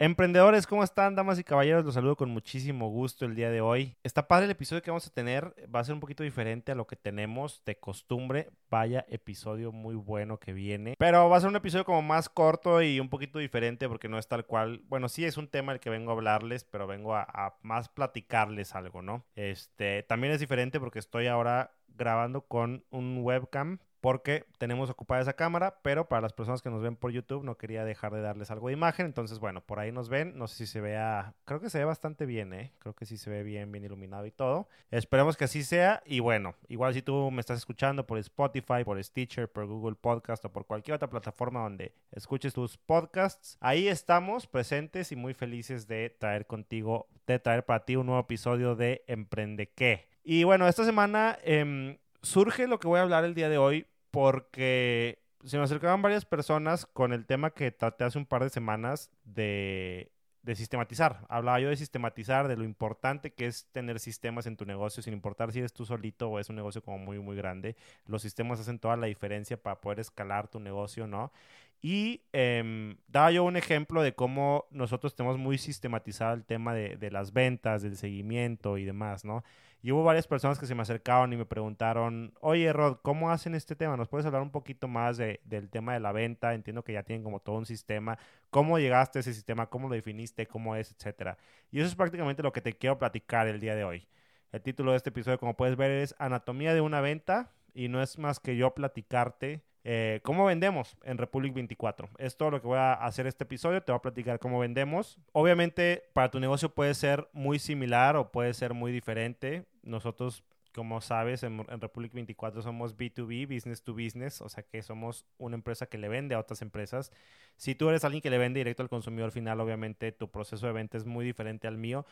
Emprendedores, 0.00 0.68
¿cómo 0.68 0.84
están, 0.84 1.16
damas 1.16 1.40
y 1.40 1.44
caballeros? 1.44 1.84
Los 1.84 1.94
saludo 1.94 2.14
con 2.14 2.30
muchísimo 2.30 2.88
gusto 2.88 3.24
el 3.24 3.34
día 3.34 3.50
de 3.50 3.60
hoy. 3.60 3.96
Está 4.04 4.28
padre 4.28 4.44
el 4.44 4.52
episodio 4.52 4.80
que 4.80 4.92
vamos 4.92 5.08
a 5.08 5.12
tener. 5.12 5.52
Va 5.74 5.80
a 5.80 5.84
ser 5.84 5.92
un 5.92 5.98
poquito 5.98 6.22
diferente 6.22 6.70
a 6.70 6.76
lo 6.76 6.86
que 6.86 6.94
tenemos 6.94 7.64
de 7.64 7.80
costumbre. 7.80 8.48
Vaya 8.70 9.04
episodio 9.08 9.72
muy 9.72 9.96
bueno 9.96 10.38
que 10.38 10.52
viene. 10.52 10.94
Pero 11.00 11.28
va 11.28 11.36
a 11.36 11.40
ser 11.40 11.48
un 11.48 11.56
episodio 11.56 11.84
como 11.84 12.00
más 12.02 12.28
corto 12.28 12.80
y 12.80 13.00
un 13.00 13.08
poquito 13.08 13.40
diferente 13.40 13.88
porque 13.88 14.08
no 14.08 14.18
es 14.18 14.28
tal 14.28 14.46
cual. 14.46 14.82
Bueno, 14.86 15.08
sí 15.08 15.24
es 15.24 15.36
un 15.36 15.48
tema 15.48 15.72
el 15.72 15.80
que 15.80 15.90
vengo 15.90 16.12
a 16.12 16.14
hablarles, 16.14 16.62
pero 16.62 16.86
vengo 16.86 17.16
a, 17.16 17.26
a 17.28 17.56
más 17.62 17.88
platicarles 17.88 18.76
algo, 18.76 19.02
¿no? 19.02 19.26
Este 19.34 20.04
también 20.04 20.32
es 20.32 20.38
diferente 20.38 20.78
porque 20.78 21.00
estoy 21.00 21.26
ahora 21.26 21.72
grabando 21.88 22.42
con 22.42 22.84
un 22.90 23.18
webcam 23.22 23.80
porque 24.00 24.44
tenemos 24.58 24.90
ocupada 24.90 25.20
esa 25.20 25.32
cámara, 25.32 25.78
pero 25.82 26.08
para 26.08 26.22
las 26.22 26.32
personas 26.32 26.62
que 26.62 26.70
nos 26.70 26.82
ven 26.82 26.96
por 26.96 27.10
YouTube 27.10 27.44
no 27.44 27.56
quería 27.56 27.84
dejar 27.84 28.12
de 28.12 28.20
darles 28.20 28.50
algo 28.50 28.68
de 28.68 28.74
imagen, 28.74 29.06
entonces 29.06 29.38
bueno, 29.38 29.60
por 29.60 29.78
ahí 29.78 29.92
nos 29.92 30.08
ven, 30.08 30.36
no 30.36 30.46
sé 30.46 30.56
si 30.56 30.66
se 30.66 30.80
vea, 30.80 31.34
creo 31.44 31.60
que 31.60 31.70
se 31.70 31.78
ve 31.78 31.84
bastante 31.84 32.26
bien, 32.26 32.52
¿eh? 32.52 32.72
creo 32.78 32.94
que 32.94 33.06
sí 33.06 33.16
se 33.16 33.30
ve 33.30 33.42
bien, 33.42 33.72
bien 33.72 33.84
iluminado 33.84 34.26
y 34.26 34.30
todo. 34.30 34.68
Esperemos 34.90 35.36
que 35.36 35.44
así 35.44 35.64
sea 35.64 36.02
y 36.06 36.20
bueno, 36.20 36.54
igual 36.68 36.94
si 36.94 37.02
tú 37.02 37.30
me 37.30 37.40
estás 37.40 37.58
escuchando 37.58 38.06
por 38.06 38.18
Spotify, 38.18 38.84
por 38.84 39.02
Stitcher, 39.02 39.50
por 39.50 39.66
Google 39.66 39.96
Podcast 39.96 40.44
o 40.44 40.52
por 40.52 40.66
cualquier 40.66 40.94
otra 40.96 41.10
plataforma 41.10 41.60
donde 41.60 41.92
escuches 42.12 42.54
tus 42.54 42.76
podcasts, 42.76 43.56
ahí 43.60 43.88
estamos 43.88 44.46
presentes 44.46 45.12
y 45.12 45.16
muy 45.16 45.34
felices 45.34 45.88
de 45.88 46.10
traer 46.10 46.46
contigo, 46.46 47.08
de 47.26 47.38
traer 47.38 47.64
para 47.64 47.84
ti 47.84 47.96
un 47.96 48.06
nuevo 48.06 48.20
episodio 48.20 48.76
de 48.76 49.04
Emprende 49.06 49.68
qué. 49.70 50.08
Y 50.22 50.44
bueno, 50.44 50.68
esta 50.68 50.84
semana 50.84 51.38
eh, 51.42 51.98
surge 52.22 52.66
lo 52.66 52.78
que 52.78 52.88
voy 52.88 52.98
a 52.98 53.02
hablar 53.02 53.24
el 53.24 53.34
día 53.34 53.48
de 53.48 53.58
hoy 53.58 53.86
porque 54.10 55.22
se 55.44 55.56
me 55.56 55.64
acercaban 55.64 56.02
varias 56.02 56.24
personas 56.24 56.86
con 56.86 57.12
el 57.12 57.26
tema 57.26 57.50
que 57.50 57.70
traté 57.70 58.04
hace 58.04 58.18
un 58.18 58.26
par 58.26 58.42
de 58.42 58.50
semanas 58.50 59.10
de, 59.24 60.10
de, 60.42 60.56
sistematizar. 60.56 61.24
Hablaba 61.28 61.60
yo 61.60 61.68
de 61.68 61.76
sistematizar, 61.76 62.48
de 62.48 62.56
lo 62.56 62.64
importante 62.64 63.32
que 63.32 63.46
es 63.46 63.66
tener 63.70 64.00
sistemas 64.00 64.46
en 64.46 64.56
tu 64.56 64.64
negocio, 64.64 65.02
sin 65.02 65.12
importar 65.14 65.52
si 65.52 65.60
eres 65.60 65.72
tú 65.72 65.84
solito 65.84 66.28
o 66.28 66.38
es 66.38 66.48
un 66.48 66.56
negocio 66.56 66.82
como 66.82 66.98
muy, 66.98 67.18
muy 67.20 67.36
grande. 67.36 67.76
Los 68.06 68.22
sistemas 68.22 68.58
hacen 68.60 68.78
toda 68.78 68.96
la 68.96 69.06
diferencia 69.06 69.62
para 69.62 69.80
poder 69.80 70.00
escalar 70.00 70.48
tu 70.48 70.58
negocio, 70.58 71.06
¿no? 71.06 71.32
Y 71.80 72.22
eh, 72.32 72.96
daba 73.06 73.30
yo 73.30 73.44
un 73.44 73.56
ejemplo 73.56 74.02
de 74.02 74.14
cómo 74.14 74.66
nosotros 74.70 75.14
tenemos 75.14 75.38
muy 75.38 75.58
sistematizado 75.58 76.34
el 76.34 76.44
tema 76.44 76.74
de, 76.74 76.96
de 76.96 77.10
las 77.10 77.32
ventas, 77.32 77.82
del 77.82 77.96
seguimiento 77.96 78.78
y 78.78 78.84
demás, 78.84 79.24
¿no? 79.24 79.44
Y 79.80 79.92
hubo 79.92 80.02
varias 80.02 80.26
personas 80.26 80.58
que 80.58 80.66
se 80.66 80.74
me 80.74 80.82
acercaron 80.82 81.32
y 81.32 81.36
me 81.36 81.46
preguntaron, 81.46 82.34
oye 82.40 82.72
Rod, 82.72 82.98
¿cómo 83.02 83.30
hacen 83.30 83.54
este 83.54 83.76
tema? 83.76 83.96
¿Nos 83.96 84.08
puedes 84.08 84.26
hablar 84.26 84.42
un 84.42 84.50
poquito 84.50 84.88
más 84.88 85.16
de, 85.16 85.40
del 85.44 85.70
tema 85.70 85.94
de 85.94 86.00
la 86.00 86.10
venta? 86.10 86.52
Entiendo 86.54 86.82
que 86.82 86.94
ya 86.94 87.04
tienen 87.04 87.22
como 87.22 87.38
todo 87.40 87.56
un 87.58 87.66
sistema. 87.66 88.18
¿Cómo 88.50 88.80
llegaste 88.80 89.18
a 89.18 89.20
ese 89.20 89.32
sistema? 89.32 89.70
¿Cómo 89.70 89.88
lo 89.88 89.94
definiste? 89.94 90.46
¿Cómo 90.48 90.74
es? 90.74 90.90
Etcétera. 90.90 91.38
Y 91.70 91.78
eso 91.78 91.86
es 91.86 91.94
prácticamente 91.94 92.42
lo 92.42 92.52
que 92.52 92.60
te 92.60 92.72
quiero 92.72 92.98
platicar 92.98 93.46
el 93.46 93.60
día 93.60 93.76
de 93.76 93.84
hoy. 93.84 94.08
El 94.50 94.62
título 94.62 94.90
de 94.92 94.96
este 94.96 95.10
episodio, 95.10 95.38
como 95.38 95.56
puedes 95.56 95.76
ver, 95.76 95.92
es 95.92 96.14
Anatomía 96.18 96.74
de 96.74 96.80
una 96.80 97.00
venta 97.00 97.52
y 97.72 97.88
no 97.88 98.02
es 98.02 98.18
más 98.18 98.40
que 98.40 98.56
yo 98.56 98.74
platicarte 98.74 99.62
eh, 99.90 100.20
cómo 100.22 100.44
vendemos 100.44 100.98
en 101.02 101.16
Republic 101.16 101.54
24. 101.54 102.10
Es 102.18 102.36
todo 102.36 102.50
lo 102.50 102.60
que 102.60 102.66
voy 102.66 102.76
a 102.76 102.92
hacer 102.92 103.26
este 103.26 103.44
episodio. 103.44 103.82
Te 103.82 103.90
voy 103.90 103.96
a 103.96 104.02
platicar 104.02 104.38
cómo 104.38 104.58
vendemos. 104.58 105.18
Obviamente, 105.32 106.02
para 106.12 106.30
tu 106.30 106.38
negocio 106.40 106.68
puede 106.68 106.92
ser 106.92 107.26
muy 107.32 107.58
similar 107.58 108.14
o 108.16 108.30
puede 108.30 108.52
ser 108.52 108.74
muy 108.74 108.92
diferente. 108.92 109.64
Nosotros 109.82 110.44
como 110.74 111.00
sabes, 111.00 111.42
en, 111.42 111.64
en, 111.70 111.80
Republic 111.80 112.12
24 112.12 112.60
somos 112.60 112.96
B2B, 112.96 113.52
business 113.52 113.82
to 113.82 113.94
business, 113.94 114.42
o 114.42 114.48
sea 114.48 114.62
que 114.62 114.82
somos 114.82 115.24
una 115.38 115.56
empresa 115.56 115.86
que 115.86 115.98
le 115.98 116.08
vende 116.08 116.34
a 116.34 116.38
otras 116.38 116.62
empresas. 116.62 117.10
Si 117.56 117.74
tú 117.74 117.88
eres 117.88 118.04
alguien 118.04 118.20
que 118.20 118.30
le 118.30 118.38
vende 118.38 118.60
directo 118.60 118.82
al 118.82 118.88
consumidor 118.90 119.32
final, 119.32 119.58
obviamente 119.60 120.12
tu 120.12 120.30
proceso 120.30 120.66
de 120.66 120.74
venta 120.74 120.98
es 120.98 121.06
muy 121.06 121.24
diferente 121.24 121.66
al 121.66 121.78
mío, 121.78 122.06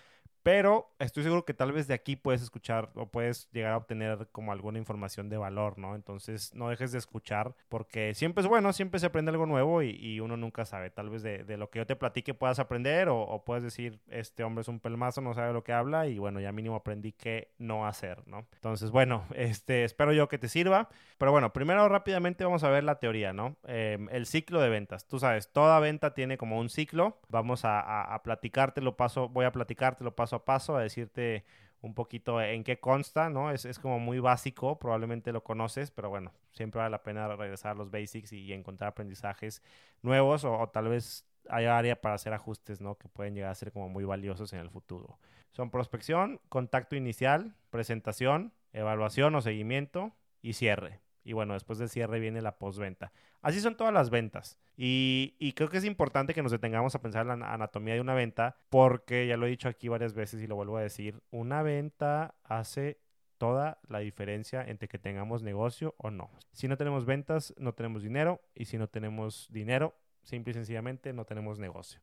pero 0.46 0.94
estoy 1.00 1.24
seguro 1.24 1.44
que 1.44 1.54
tal 1.54 1.72
vez 1.72 1.88
de 1.88 1.94
aquí 1.94 2.14
puedes 2.14 2.40
escuchar 2.40 2.90
o 2.94 3.06
puedes 3.06 3.50
llegar 3.50 3.72
a 3.72 3.76
obtener 3.78 4.28
como 4.30 4.52
alguna 4.52 4.78
información 4.78 5.28
de 5.28 5.36
valor, 5.36 5.76
¿no? 5.76 5.96
Entonces 5.96 6.54
no 6.54 6.68
dejes 6.68 6.92
de 6.92 6.98
escuchar 6.98 7.56
porque 7.68 8.14
siempre 8.14 8.42
es 8.42 8.48
bueno, 8.48 8.72
siempre 8.72 9.00
se 9.00 9.06
aprende 9.06 9.32
algo 9.32 9.46
nuevo 9.46 9.82
y, 9.82 9.90
y 10.00 10.20
uno 10.20 10.36
nunca 10.36 10.64
sabe. 10.64 10.90
Tal 10.90 11.10
vez 11.10 11.24
de, 11.24 11.42
de, 11.42 11.56
lo 11.56 11.68
que 11.68 11.80
yo 11.80 11.86
te 11.86 11.96
platique 11.96 12.32
puedas 12.32 12.60
aprender 12.60 13.08
o, 13.08 13.22
o, 13.22 13.44
puedes 13.44 13.64
decir, 13.64 13.98
este 14.06 14.44
hombre 14.44 14.62
es 14.62 14.68
un 14.68 14.78
pelmazo, 14.78 15.20
no 15.20 15.34
sabe 15.34 15.52
lo 15.52 15.64
que 15.64 15.72
habla 15.72 16.06
y 16.06 16.20
bueno, 16.20 16.38
ya 16.38 16.52
mínimo 16.52 16.76
aprendí 16.76 17.10
qué 17.10 17.50
no 17.58 17.84
hacer, 17.84 18.22
¿no? 18.28 18.46
Entonces, 18.52 18.92
bueno, 18.92 19.24
este, 19.34 19.82
espero 19.82 20.12
yo 20.12 20.28
que 20.28 20.38
te 20.38 20.46
sirva. 20.46 20.90
Pero 21.18 21.32
bueno, 21.32 21.52
primero 21.52 21.88
rápidamente 21.88 22.44
vamos 22.44 22.62
a 22.62 22.68
ver 22.68 22.84
la 22.84 23.00
teoría, 23.00 23.32
¿no? 23.32 23.56
Eh, 23.66 23.98
el 24.12 24.26
ciclo 24.26 24.60
de 24.60 24.68
ventas. 24.68 25.08
Tú 25.08 25.18
sabes, 25.18 25.50
toda 25.50 25.80
venta 25.80 26.14
tiene 26.14 26.38
como 26.38 26.60
un 26.60 26.68
ciclo. 26.68 27.18
Vamos 27.30 27.64
a, 27.64 27.80
a, 27.80 28.14
a 28.14 28.22
platicártelo 28.22 28.96
paso, 28.96 29.28
voy 29.28 29.44
a 29.44 29.50
platicártelo 29.50 30.14
paso 30.14 30.35
a 30.36 30.44
paso, 30.44 30.76
a 30.76 30.82
decirte 30.82 31.44
un 31.82 31.94
poquito 31.94 32.40
en 32.40 32.64
qué 32.64 32.80
consta, 32.80 33.30
¿no? 33.30 33.50
Es, 33.50 33.64
es, 33.64 33.78
como 33.78 33.98
muy 33.98 34.18
básico, 34.18 34.78
probablemente 34.78 35.32
lo 35.32 35.44
conoces, 35.44 35.90
pero 35.90 36.08
bueno, 36.08 36.32
siempre 36.52 36.78
vale 36.78 36.90
la 36.90 37.02
pena 37.02 37.28
regresar 37.36 37.72
a 37.72 37.74
los 37.74 37.90
basics 37.90 38.32
y, 38.32 38.52
encontrar 38.52 38.88
aprendizajes 38.88 39.62
nuevos 40.02 40.44
o, 40.44 40.58
o, 40.58 40.68
tal 40.68 40.88
vez 40.88 41.26
hay 41.48 41.66
área 41.66 42.00
para 42.00 42.16
hacer 42.16 42.32
ajustes, 42.32 42.80
¿no? 42.80 42.96
Que 42.96 43.08
pueden 43.08 43.34
llegar 43.34 43.50
a 43.50 43.54
ser 43.54 43.72
como 43.72 43.88
muy 43.88 44.04
valiosos 44.04 44.52
en 44.52 44.60
el 44.60 44.70
futuro. 44.70 45.18
Son 45.52 45.70
prospección, 45.70 46.40
contacto 46.48 46.96
inicial, 46.96 47.54
presentación, 47.70 48.52
evaluación 48.72 49.34
o 49.34 49.40
seguimiento 49.40 50.12
y 50.42 50.54
cierre. 50.54 51.00
Y 51.26 51.32
bueno, 51.32 51.54
después 51.54 51.80
del 51.80 51.88
cierre 51.88 52.20
viene 52.20 52.40
la 52.40 52.56
postventa. 52.56 53.12
Así 53.42 53.60
son 53.60 53.76
todas 53.76 53.92
las 53.92 54.10
ventas. 54.10 54.60
Y, 54.76 55.34
y, 55.40 55.54
creo 55.54 55.68
que 55.68 55.78
es 55.78 55.84
importante 55.84 56.34
que 56.34 56.42
nos 56.42 56.52
detengamos 56.52 56.94
a 56.94 57.02
pensar 57.02 57.28
en 57.28 57.40
la 57.40 57.52
anatomía 57.52 57.94
de 57.94 58.00
una 58.00 58.14
venta, 58.14 58.58
porque 58.70 59.26
ya 59.26 59.36
lo 59.36 59.46
he 59.46 59.50
dicho 59.50 59.68
aquí 59.68 59.88
varias 59.88 60.14
veces 60.14 60.40
y 60.40 60.46
lo 60.46 60.54
vuelvo 60.54 60.76
a 60.76 60.82
decir, 60.82 61.20
una 61.32 61.62
venta 61.62 62.36
hace 62.44 63.00
toda 63.38 63.80
la 63.88 63.98
diferencia 63.98 64.62
entre 64.62 64.86
que 64.86 64.98
tengamos 64.98 65.42
negocio 65.42 65.96
o 65.98 66.12
no. 66.12 66.30
Si 66.52 66.68
no 66.68 66.76
tenemos 66.76 67.06
ventas, 67.06 67.52
no 67.58 67.74
tenemos 67.74 68.04
dinero, 68.04 68.40
y 68.54 68.66
si 68.66 68.78
no 68.78 68.86
tenemos 68.86 69.48
dinero, 69.50 69.96
simple 70.22 70.52
y 70.52 70.54
sencillamente 70.54 71.12
no 71.12 71.24
tenemos 71.24 71.58
negocio. 71.58 72.00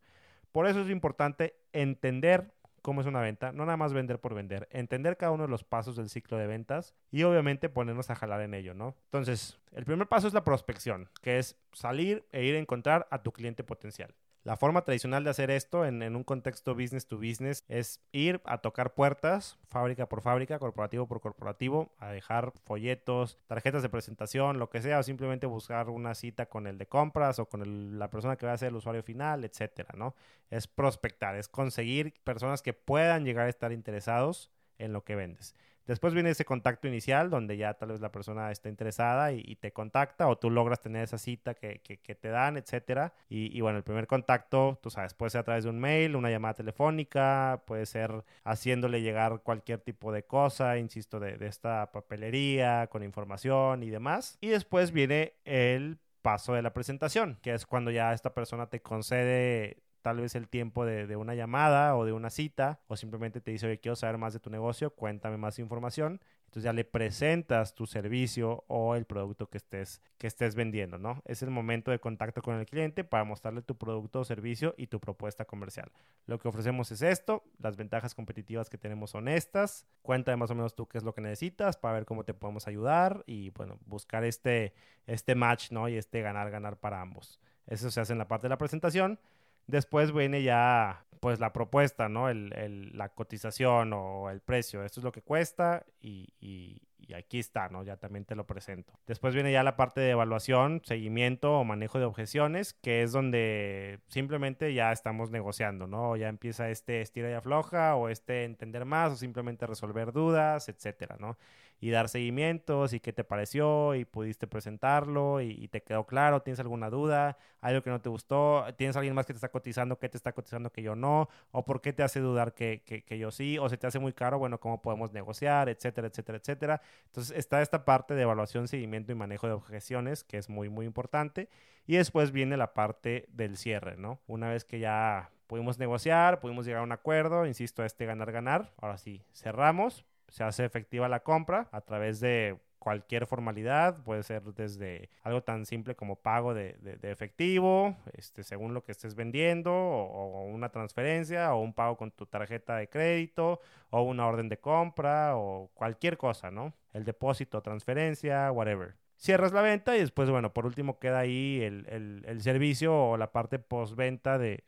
Por 0.51 0.67
eso 0.67 0.81
es 0.81 0.89
importante 0.89 1.55
entender 1.71 2.53
cómo 2.83 3.01
es 3.01 3.07
una 3.07 3.21
venta, 3.21 3.51
no 3.51 3.65
nada 3.65 3.77
más 3.77 3.93
vender 3.93 4.19
por 4.19 4.35
vender, 4.35 4.67
entender 4.69 5.17
cada 5.17 5.31
uno 5.31 5.43
de 5.43 5.49
los 5.49 5.63
pasos 5.63 5.95
del 5.95 6.09
ciclo 6.09 6.37
de 6.37 6.45
ventas 6.45 6.93
y 7.09 7.23
obviamente 7.23 7.69
ponernos 7.69 8.11
a 8.11 8.15
jalar 8.15 8.41
en 8.41 8.53
ello, 8.53 8.75
¿no? 8.75 8.95
Entonces, 9.05 9.57
el 9.71 9.85
primer 9.85 10.07
paso 10.07 10.27
es 10.27 10.33
la 10.33 10.43
prospección, 10.43 11.09
que 11.21 11.39
es 11.39 11.57
salir 11.71 12.27
e 12.31 12.43
ir 12.43 12.55
a 12.55 12.59
encontrar 12.59 13.07
a 13.09 13.23
tu 13.23 13.31
cliente 13.31 13.63
potencial. 13.63 14.13
La 14.43 14.57
forma 14.57 14.83
tradicional 14.83 15.23
de 15.23 15.29
hacer 15.29 15.51
esto 15.51 15.85
en, 15.85 16.03
un 16.13 16.23
contexto 16.25 16.75
business 16.75 17.07
to 17.07 17.15
business 17.15 17.63
es 17.69 18.01
ir 18.11 18.41
a 18.43 18.57
tocar 18.57 18.93
puertas, 18.93 19.57
fábrica 19.69 20.09
por 20.09 20.21
fábrica, 20.21 20.59
corporativo 20.59 21.07
por 21.07 21.21
corporativo, 21.21 21.95
a 21.97 22.11
dejar 22.11 22.51
folletos, 22.65 23.37
tarjetas 23.47 23.83
de 23.83 23.87
presentación, 23.89 24.59
lo 24.59 24.69
que 24.69 24.81
sea, 24.81 24.99
o 24.99 25.03
simplemente 25.03 25.47
buscar 25.47 25.89
una 25.89 26.13
cita 26.13 26.47
con 26.47 26.67
el 26.67 26.77
de 26.77 26.87
compras 26.87 27.39
o 27.39 27.45
con 27.45 27.61
el, 27.61 27.97
la 27.97 28.09
persona 28.09 28.35
que 28.35 28.45
va 28.45 28.51
a 28.51 28.57
ser 28.57 28.67
el 28.69 28.75
usuario 28.75 29.01
final, 29.01 29.45
etcétera, 29.45 29.93
¿no? 29.95 30.13
Es 30.49 30.67
prospectar, 30.67 31.35
es 31.37 31.47
conseguir 31.47 32.13
personas 32.25 32.61
que 32.61 32.73
puedan 32.73 33.23
llegar 33.23 33.45
a 33.45 33.49
estar 33.49 33.71
interesados 33.71 34.51
en 34.77 34.91
lo 34.91 35.05
que 35.05 35.15
vendes. 35.15 35.55
Después 35.87 36.13
viene 36.13 36.29
ese 36.29 36.45
contacto 36.45 36.87
inicial 36.87 37.29
donde 37.29 37.57
ya 37.57 37.73
tal 37.73 37.89
vez 37.89 38.01
la 38.01 38.11
persona 38.11 38.51
está 38.51 38.69
interesada 38.69 39.31
y, 39.31 39.55
te 39.55 39.71
contacta 39.71 40.27
o 40.27 40.37
tú 40.37 40.49
logras 40.49 40.81
tener 40.81 41.03
esa 41.03 41.17
cita 41.17 41.53
que 41.53 41.79
te 42.19 42.29
dan, 42.29 42.57
etcétera. 42.57 43.13
Y, 43.29 43.55
y, 43.57 43.61
bueno, 43.61 43.77
el 43.77 43.83
primer 43.83 44.07
contacto, 44.07 44.79
tú 44.81 44.89
sabes, 44.89 45.13
puede 45.13 45.29
ser 45.31 45.41
a 45.41 45.43
través 45.43 45.63
de 45.63 45.69
un 45.69 45.79
mail, 45.79 46.15
una 46.15 46.29
llamada 46.29 46.55
telefónica, 46.55 47.63
puede 47.65 47.85
ser 47.85 48.23
haciéndole 48.43 49.01
llegar 49.01 49.41
cualquier 49.41 49.79
tipo 49.79 50.11
de 50.11 50.23
cosa, 50.23 50.77
insisto, 50.77 51.19
de, 51.19 51.37
de 51.37 51.47
esta 51.47 51.91
papelería 51.91 52.87
con 52.87 53.03
información 53.03 53.83
y 53.83 53.89
demás. 53.89 54.37
Y 54.41 54.47
después 54.49 54.91
viene 54.91 55.33
el 55.45 55.99
paso 56.21 56.53
de 56.53 56.61
la 56.61 56.73
presentación, 56.73 57.37
que 57.41 57.53
es 57.53 57.65
cuando 57.65 57.91
ya 57.91 58.13
esta 58.13 58.33
persona 58.33 58.67
te 58.67 58.81
concede 58.81 59.83
tal 60.03 60.19
vez 60.19 60.35
el 60.35 60.49
tiempo 60.49 60.85
de, 60.85 61.15
una 61.15 61.33
llamada 61.33 61.95
o 61.95 62.05
de 62.05 62.11
una 62.11 62.29
cita, 62.29 62.81
o 62.87 62.97
simplemente 62.97 63.39
te 63.41 63.51
dice, 63.51 63.65
oye, 63.65 63.79
quiero 63.79 63.95
saber 63.95 64.17
más 64.17 64.33
de 64.33 64.39
tu 64.39 64.49
negocio, 64.49 64.91
cuéntame 64.91 65.37
más 65.37 65.59
información. 65.59 66.19
Entonces 66.43 66.65
ya 66.65 66.73
le 66.73 66.83
presentas 66.83 67.73
tu 67.73 67.87
servicio 67.87 68.63
o 68.67 68.95
el 68.95 69.05
producto 69.05 69.49
que 69.49 69.57
estés, 69.57 70.01
que 70.19 70.27
estés 70.27 70.53
vendiendo, 70.53 70.99
¿no? 70.99 71.23
Es 71.25 71.41
el 71.41 71.49
momento 71.49 71.89
de 71.89 71.99
contacto 71.99 72.43
con 72.43 72.59
el 72.59 72.67
cliente 72.67 73.03
para 73.03 73.23
mostrarle 73.23 73.63
tu 73.63 73.75
producto 73.75 74.19
o 74.19 74.23
servicio 74.23 74.75
y 74.77 74.85
tu 74.87 74.99
propuesta 74.99 75.45
comercial. 75.45 75.89
Lo 76.27 76.37
que 76.37 76.49
ofrecemos 76.49 76.91
es 76.91 77.01
esto, 77.01 77.43
las 77.57 77.75
ventajas 77.75 78.13
competitivas 78.13 78.69
que 78.69 78.77
tenemos 78.77 79.09
son 79.11 79.29
estas. 79.29 79.87
Cuéntame 80.03 80.37
más 80.37 80.51
o 80.51 80.55
menos 80.55 80.75
tú 80.75 80.85
qué 80.87 80.99
es 80.99 81.03
lo 81.03 81.15
que 81.15 81.21
necesitas 81.21 81.77
para 81.77 81.95
ver 81.95 82.05
cómo 82.05 82.23
te 82.23 82.35
podemos 82.35 82.67
ayudar 82.67 83.23
y, 83.25 83.49
bueno, 83.51 83.79
buscar 83.85 84.23
este, 84.25 84.73
este 85.07 85.33
match, 85.33 85.71
¿no? 85.71 85.87
Y 85.89 85.95
este 85.95 86.21
ganar, 86.21 86.51
ganar 86.51 86.77
para 86.77 87.01
ambos. 87.01 87.39
Eso 87.65 87.89
se 87.89 88.01
hace 88.01 88.13
en 88.13 88.19
la 88.19 88.27
parte 88.27 88.45
de 88.45 88.49
la 88.49 88.57
presentación. 88.57 89.19
Después 89.67 90.11
viene 90.11 90.43
ya 90.43 91.05
pues 91.23 91.39
la 91.39 91.53
propuesta, 91.53 92.09
¿no? 92.09 92.27
El, 92.27 92.51
el, 92.53 92.97
la 92.97 93.07
cotización 93.07 93.93
o 93.93 94.29
el 94.29 94.41
precio. 94.41 94.83
Esto 94.83 94.99
es 94.99 95.05
lo 95.05 95.13
que 95.13 95.21
cuesta 95.21 95.85
y, 96.01 96.27
y, 96.41 96.81
aquí 97.15 97.37
está, 97.39 97.69
¿no? 97.69 97.83
Ya 97.83 97.95
también 97.95 98.25
te 98.25 98.35
lo 98.35 98.45
presento. 98.45 98.91
Después 99.05 99.35
viene 99.35 99.51
ya 99.51 99.63
la 99.63 99.77
parte 99.77 100.01
de 100.01 100.09
evaluación, 100.09 100.81
seguimiento 100.83 101.59
o 101.59 101.63
manejo 101.63 101.99
de 101.99 102.05
objeciones, 102.05 102.73
que 102.73 103.03
es 103.03 103.11
donde 103.11 103.99
simplemente 104.07 104.73
ya 104.73 104.91
estamos 104.91 105.29
negociando, 105.29 105.85
¿no? 105.85 106.15
Ya 106.17 106.27
empieza 106.27 106.69
este 106.69 107.01
estira 107.01 107.29
y 107.29 107.33
afloja 107.33 107.95
o 107.95 108.09
este 108.09 108.45
entender 108.45 108.83
más 108.83 109.13
o 109.13 109.15
simplemente 109.15 109.67
resolver 109.67 110.11
dudas, 110.11 110.67
etcétera, 110.69 111.17
¿no? 111.19 111.37
Y 111.83 111.91
dar 111.91 112.07
seguimientos 112.07 112.93
y 112.93 113.01
qué 113.01 113.11
te 113.11 113.25
pareció 113.25 113.93
y 113.93 114.05
pudiste 114.05 114.47
presentarlo 114.47 115.41
y, 115.41 115.67
te 115.67 115.83
quedó 115.83 116.05
claro, 116.05 116.41
tienes 116.41 116.61
alguna 116.61 116.89
duda, 116.89 117.37
algo 117.59 117.81
que 117.81 117.89
no 117.89 117.99
te 117.99 118.07
gustó, 118.07 118.63
tienes 118.77 118.95
alguien 118.95 119.13
más 119.13 119.25
que 119.25 119.33
te 119.33 119.37
está 119.37 119.49
cotizando, 119.49 119.99
que 119.99 120.07
te 120.07 120.15
está 120.15 120.31
cotizando 120.31 120.71
que 120.71 120.81
yo 120.81 120.95
no, 120.95 121.27
o 121.51 121.65
por 121.65 121.81
qué 121.81 121.91
te 121.91 122.01
hace 122.01 122.21
dudar 122.21 122.53
que, 122.53 122.83
que, 122.85 123.17
yo 123.17 123.31
sí, 123.31 123.57
o 123.57 123.67
se 123.67 123.75
te 123.75 123.85
hace 123.85 123.99
muy 123.99 124.13
caro, 124.13 124.39
bueno, 124.39 124.61
cómo 124.61 124.81
podemos 124.81 125.11
negociar, 125.11 125.67
etcétera, 125.67 126.07
etcétera, 126.07 126.37
etcétera. 126.37 126.81
Entonces 127.07 127.37
está 127.37 127.61
esta 127.61 127.83
parte 127.83 128.13
de 128.15 128.21
evaluación, 128.21 128.69
seguimiento 128.69 129.11
y 129.11 129.15
manejo 129.15 129.47
de 129.47 129.53
objeciones 129.53 130.23
que 130.23 130.37
es 130.37 130.47
muy, 130.47 130.69
muy 130.69 130.85
importante. 130.85 131.49
Y 131.85 131.97
después 131.97 132.31
viene 132.31 132.55
la 132.55 132.73
parte 132.73 133.25
del 133.27 133.57
cierre, 133.57 133.97
¿no? 133.97 134.21
Una 134.27 134.47
vez 134.47 134.63
que 134.63 134.79
ya 134.79 135.31
pudimos 135.47 135.79
negociar, 135.79 136.39
pudimos 136.39 136.65
llegar 136.65 136.79
a 136.79 136.85
un 136.85 136.93
acuerdo, 136.93 137.45
insisto, 137.45 137.83
a 137.83 137.85
este 137.85 138.05
ganar-ganar, 138.05 138.71
ahora 138.77 138.97
sí, 138.97 139.21
cerramos, 139.33 140.05
se 140.33 140.43
hace 140.43 140.65
efectiva 140.65 141.07
la 141.07 141.19
compra 141.19 141.69
a 141.71 141.81
través 141.81 142.19
de 142.19 142.57
cualquier 142.79 143.27
formalidad, 143.27 144.03
puede 144.03 144.23
ser 144.23 144.41
desde 144.55 145.09
algo 145.21 145.43
tan 145.43 145.67
simple 145.67 145.95
como 145.95 146.15
pago 146.15 146.55
de, 146.55 146.75
efectivo, 147.03 147.95
este, 148.13 148.41
según 148.41 148.73
lo 148.73 148.83
que 148.83 148.93
estés 148.93 149.13
vendiendo, 149.13 149.71
o, 149.71 150.43
una 150.45 150.69
transferencia, 150.69 151.53
o 151.53 151.61
un 151.61 151.73
pago 151.73 151.97
con 151.97 152.09
tu 152.09 152.25
tarjeta 152.25 152.75
de 152.77 152.89
crédito, 152.89 153.61
o 153.91 154.01
una 154.01 154.25
orden 154.25 154.49
de 154.49 154.57
compra, 154.57 155.37
o 155.37 155.69
cualquier 155.75 156.17
cosa, 156.17 156.49
¿no? 156.49 156.73
El 156.93 157.05
depósito, 157.05 157.61
transferencia, 157.61 158.51
whatever. 158.51 158.95
Cierras 159.17 159.53
la 159.53 159.61
venta 159.61 159.95
y 159.95 159.99
después, 159.99 160.31
bueno, 160.31 160.51
por 160.51 160.65
último 160.65 160.97
queda 160.97 161.19
ahí 161.19 161.61
el, 161.61 162.23
el 162.25 162.41
servicio 162.41 163.11
o 163.11 163.17
la 163.17 163.31
parte 163.31 163.59
postventa 163.59 164.39
de, 164.39 164.63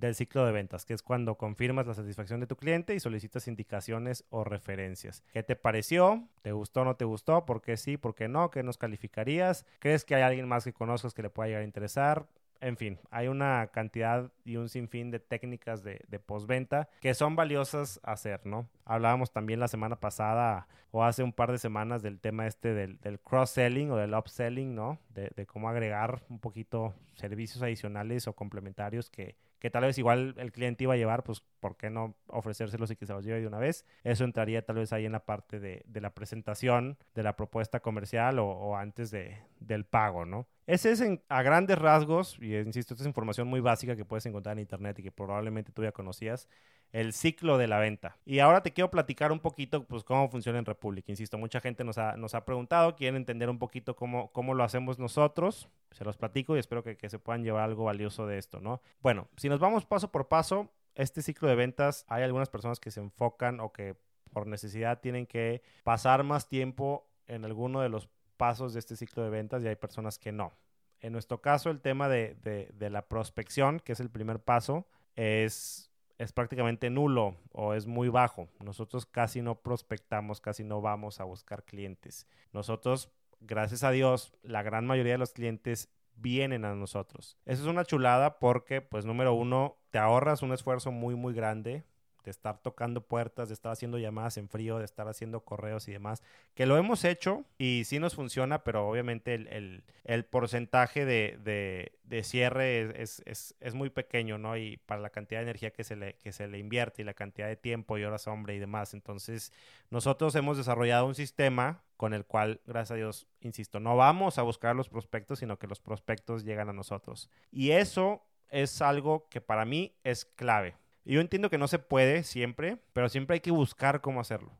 del 0.00 0.14
ciclo 0.14 0.44
de 0.44 0.52
ventas, 0.52 0.84
que 0.84 0.94
es 0.94 1.02
cuando 1.02 1.36
confirmas 1.36 1.86
la 1.86 1.94
satisfacción 1.94 2.40
de 2.40 2.46
tu 2.46 2.56
cliente 2.56 2.94
y 2.94 3.00
solicitas 3.00 3.46
indicaciones 3.46 4.24
o 4.30 4.44
referencias. 4.44 5.22
¿Qué 5.32 5.42
te 5.42 5.56
pareció? 5.56 6.28
¿Te 6.42 6.52
gustó 6.52 6.82
o 6.82 6.84
no 6.84 6.96
te 6.96 7.04
gustó? 7.04 7.44
¿Por 7.44 7.62
qué 7.62 7.76
sí? 7.76 7.96
¿Por 7.96 8.14
qué 8.14 8.28
no? 8.28 8.50
¿Qué 8.50 8.62
nos 8.62 8.78
calificarías? 8.78 9.66
¿Crees 9.78 10.04
que 10.04 10.14
hay 10.14 10.22
alguien 10.22 10.48
más 10.48 10.64
que 10.64 10.72
conozcas 10.72 11.14
que 11.14 11.22
le 11.22 11.30
pueda 11.30 11.48
llegar 11.48 11.62
a 11.62 11.66
interesar? 11.66 12.26
En 12.60 12.76
fin, 12.76 12.98
hay 13.10 13.28
una 13.28 13.68
cantidad 13.68 14.30
y 14.44 14.56
un 14.56 14.68
sinfín 14.68 15.10
de 15.10 15.18
técnicas 15.18 15.82
de, 15.82 15.98
postventa 16.26 16.90
que 17.00 17.14
son 17.14 17.34
valiosas 17.34 18.00
hacer, 18.02 18.44
¿no? 18.44 18.68
Hablábamos 18.84 19.32
también 19.32 19.60
la 19.60 19.68
semana 19.68 19.96
pasada 19.96 20.68
o 20.90 21.02
hace 21.02 21.22
un 21.22 21.32
par 21.32 21.52
de 21.52 21.58
semanas 21.58 22.02
del 22.02 22.20
tema 22.20 22.46
este 22.46 22.74
del, 22.74 23.20
cross-selling 23.20 23.90
o 23.92 23.96
del 23.96 24.12
upselling, 24.12 24.74
¿no? 24.74 24.98
De, 25.08 25.30
de, 25.34 25.46
cómo 25.46 25.70
agregar 25.70 26.22
un 26.28 26.38
poquito 26.38 26.94
servicios 27.14 27.62
adicionales 27.62 28.28
o 28.28 28.34
complementarios 28.34 29.08
que, 29.08 29.36
que 29.60 29.70
tal 29.70 29.84
vez 29.84 29.98
igual 29.98 30.34
el 30.38 30.50
cliente 30.50 30.84
iba 30.84 30.94
a 30.94 30.96
llevar, 30.96 31.22
pues 31.22 31.42
¿por 31.60 31.76
qué 31.76 31.90
no 31.90 32.16
ofrecérselos 32.26 32.90
y 32.90 32.96
que 32.96 33.06
se 33.06 33.12
los 33.12 33.24
lleve 33.24 33.40
de 33.40 33.46
una 33.46 33.58
vez? 33.58 33.84
Eso 34.02 34.24
entraría 34.24 34.64
tal 34.64 34.76
vez 34.76 34.92
ahí 34.92 35.06
en 35.06 35.12
la 35.12 35.24
parte 35.24 35.60
de, 35.60 35.82
de 35.86 36.00
la 36.00 36.10
presentación 36.10 36.98
de 37.14 37.22
la 37.22 37.36
propuesta 37.36 37.80
comercial 37.80 38.38
o, 38.38 38.46
o 38.48 38.76
antes 38.76 39.10
de, 39.10 39.36
del 39.60 39.84
pago, 39.84 40.24
¿no? 40.24 40.48
Ese 40.66 40.92
es 40.92 41.02
a 41.28 41.42
grandes 41.42 41.78
rasgos, 41.78 42.38
y 42.40 42.56
insisto, 42.56 42.94
esta 42.94 43.02
es 43.02 43.06
información 43.08 43.48
muy 43.48 43.60
básica 43.60 43.96
que 43.96 44.04
puedes 44.04 44.24
encontrar 44.26 44.54
en 44.54 44.60
internet 44.60 44.98
y 45.00 45.02
que 45.02 45.12
probablemente 45.12 45.72
tú 45.72 45.82
ya 45.82 45.92
conocías, 45.92 46.48
el 46.92 47.12
ciclo 47.12 47.58
de 47.58 47.68
la 47.68 47.78
venta. 47.78 48.16
Y 48.24 48.40
ahora 48.40 48.62
te 48.62 48.72
quiero 48.72 48.90
platicar 48.90 49.32
un 49.32 49.40
poquito, 49.40 49.84
pues, 49.84 50.04
cómo 50.04 50.28
funciona 50.28 50.58
en 50.58 50.64
República. 50.64 51.12
Insisto, 51.12 51.38
mucha 51.38 51.60
gente 51.60 51.84
nos 51.84 51.98
ha, 51.98 52.16
nos 52.16 52.34
ha 52.34 52.44
preguntado, 52.44 52.96
quieren 52.96 53.16
entender 53.16 53.48
un 53.48 53.58
poquito 53.58 53.94
cómo, 53.94 54.32
cómo 54.32 54.54
lo 54.54 54.64
hacemos 54.64 54.98
nosotros. 54.98 55.68
Se 55.92 56.04
los 56.04 56.16
platico 56.16 56.56
y 56.56 56.60
espero 56.60 56.82
que, 56.82 56.96
que 56.96 57.08
se 57.08 57.18
puedan 57.18 57.44
llevar 57.44 57.64
algo 57.64 57.84
valioso 57.84 58.26
de 58.26 58.38
esto, 58.38 58.60
¿no? 58.60 58.80
Bueno, 59.00 59.28
si 59.36 59.48
nos 59.48 59.60
vamos 59.60 59.84
paso 59.84 60.10
por 60.10 60.28
paso, 60.28 60.68
este 60.94 61.22
ciclo 61.22 61.48
de 61.48 61.54
ventas, 61.54 62.04
hay 62.08 62.22
algunas 62.22 62.48
personas 62.48 62.80
que 62.80 62.90
se 62.90 63.00
enfocan 63.00 63.60
o 63.60 63.72
que 63.72 63.96
por 64.32 64.46
necesidad 64.46 65.00
tienen 65.00 65.26
que 65.26 65.62
pasar 65.84 66.24
más 66.24 66.48
tiempo 66.48 67.08
en 67.26 67.44
alguno 67.44 67.80
de 67.80 67.88
los 67.88 68.08
pasos 68.36 68.72
de 68.72 68.80
este 68.80 68.96
ciclo 68.96 69.22
de 69.22 69.30
ventas 69.30 69.62
y 69.62 69.68
hay 69.68 69.76
personas 69.76 70.18
que 70.18 70.32
no. 70.32 70.52
En 71.00 71.12
nuestro 71.12 71.40
caso, 71.40 71.70
el 71.70 71.80
tema 71.80 72.08
de, 72.08 72.34
de, 72.42 72.70
de 72.74 72.90
la 72.90 73.08
prospección, 73.08 73.80
que 73.80 73.92
es 73.92 74.00
el 74.00 74.10
primer 74.10 74.40
paso, 74.40 74.86
es 75.14 75.89
es 76.20 76.34
prácticamente 76.34 76.90
nulo 76.90 77.34
o 77.50 77.72
es 77.72 77.86
muy 77.86 78.10
bajo. 78.10 78.50
Nosotros 78.62 79.06
casi 79.06 79.40
no 79.40 79.62
prospectamos, 79.62 80.42
casi 80.42 80.64
no 80.64 80.82
vamos 80.82 81.18
a 81.18 81.24
buscar 81.24 81.64
clientes. 81.64 82.26
Nosotros, 82.52 83.10
gracias 83.40 83.84
a 83.84 83.90
Dios, 83.90 84.34
la 84.42 84.62
gran 84.62 84.86
mayoría 84.86 85.12
de 85.12 85.18
los 85.18 85.32
clientes 85.32 85.88
vienen 86.16 86.66
a 86.66 86.74
nosotros. 86.74 87.38
Eso 87.46 87.62
es 87.62 87.68
una 87.68 87.86
chulada 87.86 88.38
porque, 88.38 88.82
pues, 88.82 89.06
número 89.06 89.32
uno, 89.32 89.78
te 89.90 89.98
ahorras 89.98 90.42
un 90.42 90.52
esfuerzo 90.52 90.92
muy, 90.92 91.14
muy 91.14 91.32
grande 91.32 91.84
de 92.24 92.30
estar 92.30 92.58
tocando 92.58 93.00
puertas, 93.02 93.48
de 93.48 93.54
estar 93.54 93.72
haciendo 93.72 93.98
llamadas 93.98 94.36
en 94.36 94.48
frío, 94.48 94.78
de 94.78 94.84
estar 94.84 95.08
haciendo 95.08 95.40
correos 95.40 95.88
y 95.88 95.92
demás, 95.92 96.22
que 96.54 96.66
lo 96.66 96.76
hemos 96.76 97.04
hecho 97.04 97.44
y 97.58 97.82
sí 97.84 97.98
nos 97.98 98.14
funciona, 98.14 98.64
pero 98.64 98.88
obviamente 98.88 99.34
el, 99.34 99.84
el, 100.04 100.24
porcentaje 100.24 101.04
de, 101.04 101.38
de, 101.42 101.92
de 102.04 102.22
cierre 102.22 103.02
es, 103.02 103.22
es, 103.26 103.54
es, 103.60 103.74
muy 103.74 103.90
pequeño, 103.90 104.38
¿no? 104.38 104.56
Y 104.56 104.76
para 104.86 105.00
la 105.00 105.10
cantidad 105.10 105.40
de 105.40 105.44
energía 105.44 105.70
que 105.72 105.84
se, 105.84 105.96
le, 105.96 106.14
que 106.14 106.32
se 106.32 106.48
le 106.48 106.58
invierte 106.58 107.02
y 107.02 107.04
la 107.04 107.14
cantidad 107.14 107.48
de 107.48 107.56
tiempo 107.56 107.98
y 107.98 108.04
horas 108.04 108.26
hombre 108.26 108.54
y 108.54 108.58
demás. 108.58 108.94
Entonces, 108.94 109.52
nosotros 109.90 110.34
hemos 110.34 110.56
desarrollado 110.56 111.06
un 111.06 111.14
sistema 111.14 111.82
con 111.96 112.14
el 112.14 112.24
cual, 112.24 112.60
gracias 112.66 112.92
a 112.92 112.94
Dios, 112.96 113.26
insisto, 113.40 113.80
no 113.80 113.96
vamos 113.96 114.38
a 114.38 114.42
buscar 114.42 114.74
los 114.74 114.88
prospectos, 114.88 115.40
sino 115.40 115.58
que 115.58 115.66
los 115.66 115.80
prospectos 115.80 116.44
llegan 116.44 116.68
a 116.68 116.72
nosotros. 116.72 117.28
Y 117.50 117.72
eso 117.72 118.22
es 118.48 118.82
algo 118.82 119.28
que 119.28 119.40
para 119.40 119.64
mí 119.64 119.94
es 120.02 120.24
clave 120.24 120.76
yo 121.14 121.20
entiendo 121.20 121.50
que 121.50 121.58
no 121.58 121.68
se 121.68 121.78
puede 121.78 122.22
siempre, 122.22 122.78
pero 122.92 123.08
siempre 123.08 123.34
hay 123.34 123.40
que 123.40 123.50
buscar 123.50 124.00
cómo 124.00 124.20
hacerlo. 124.20 124.52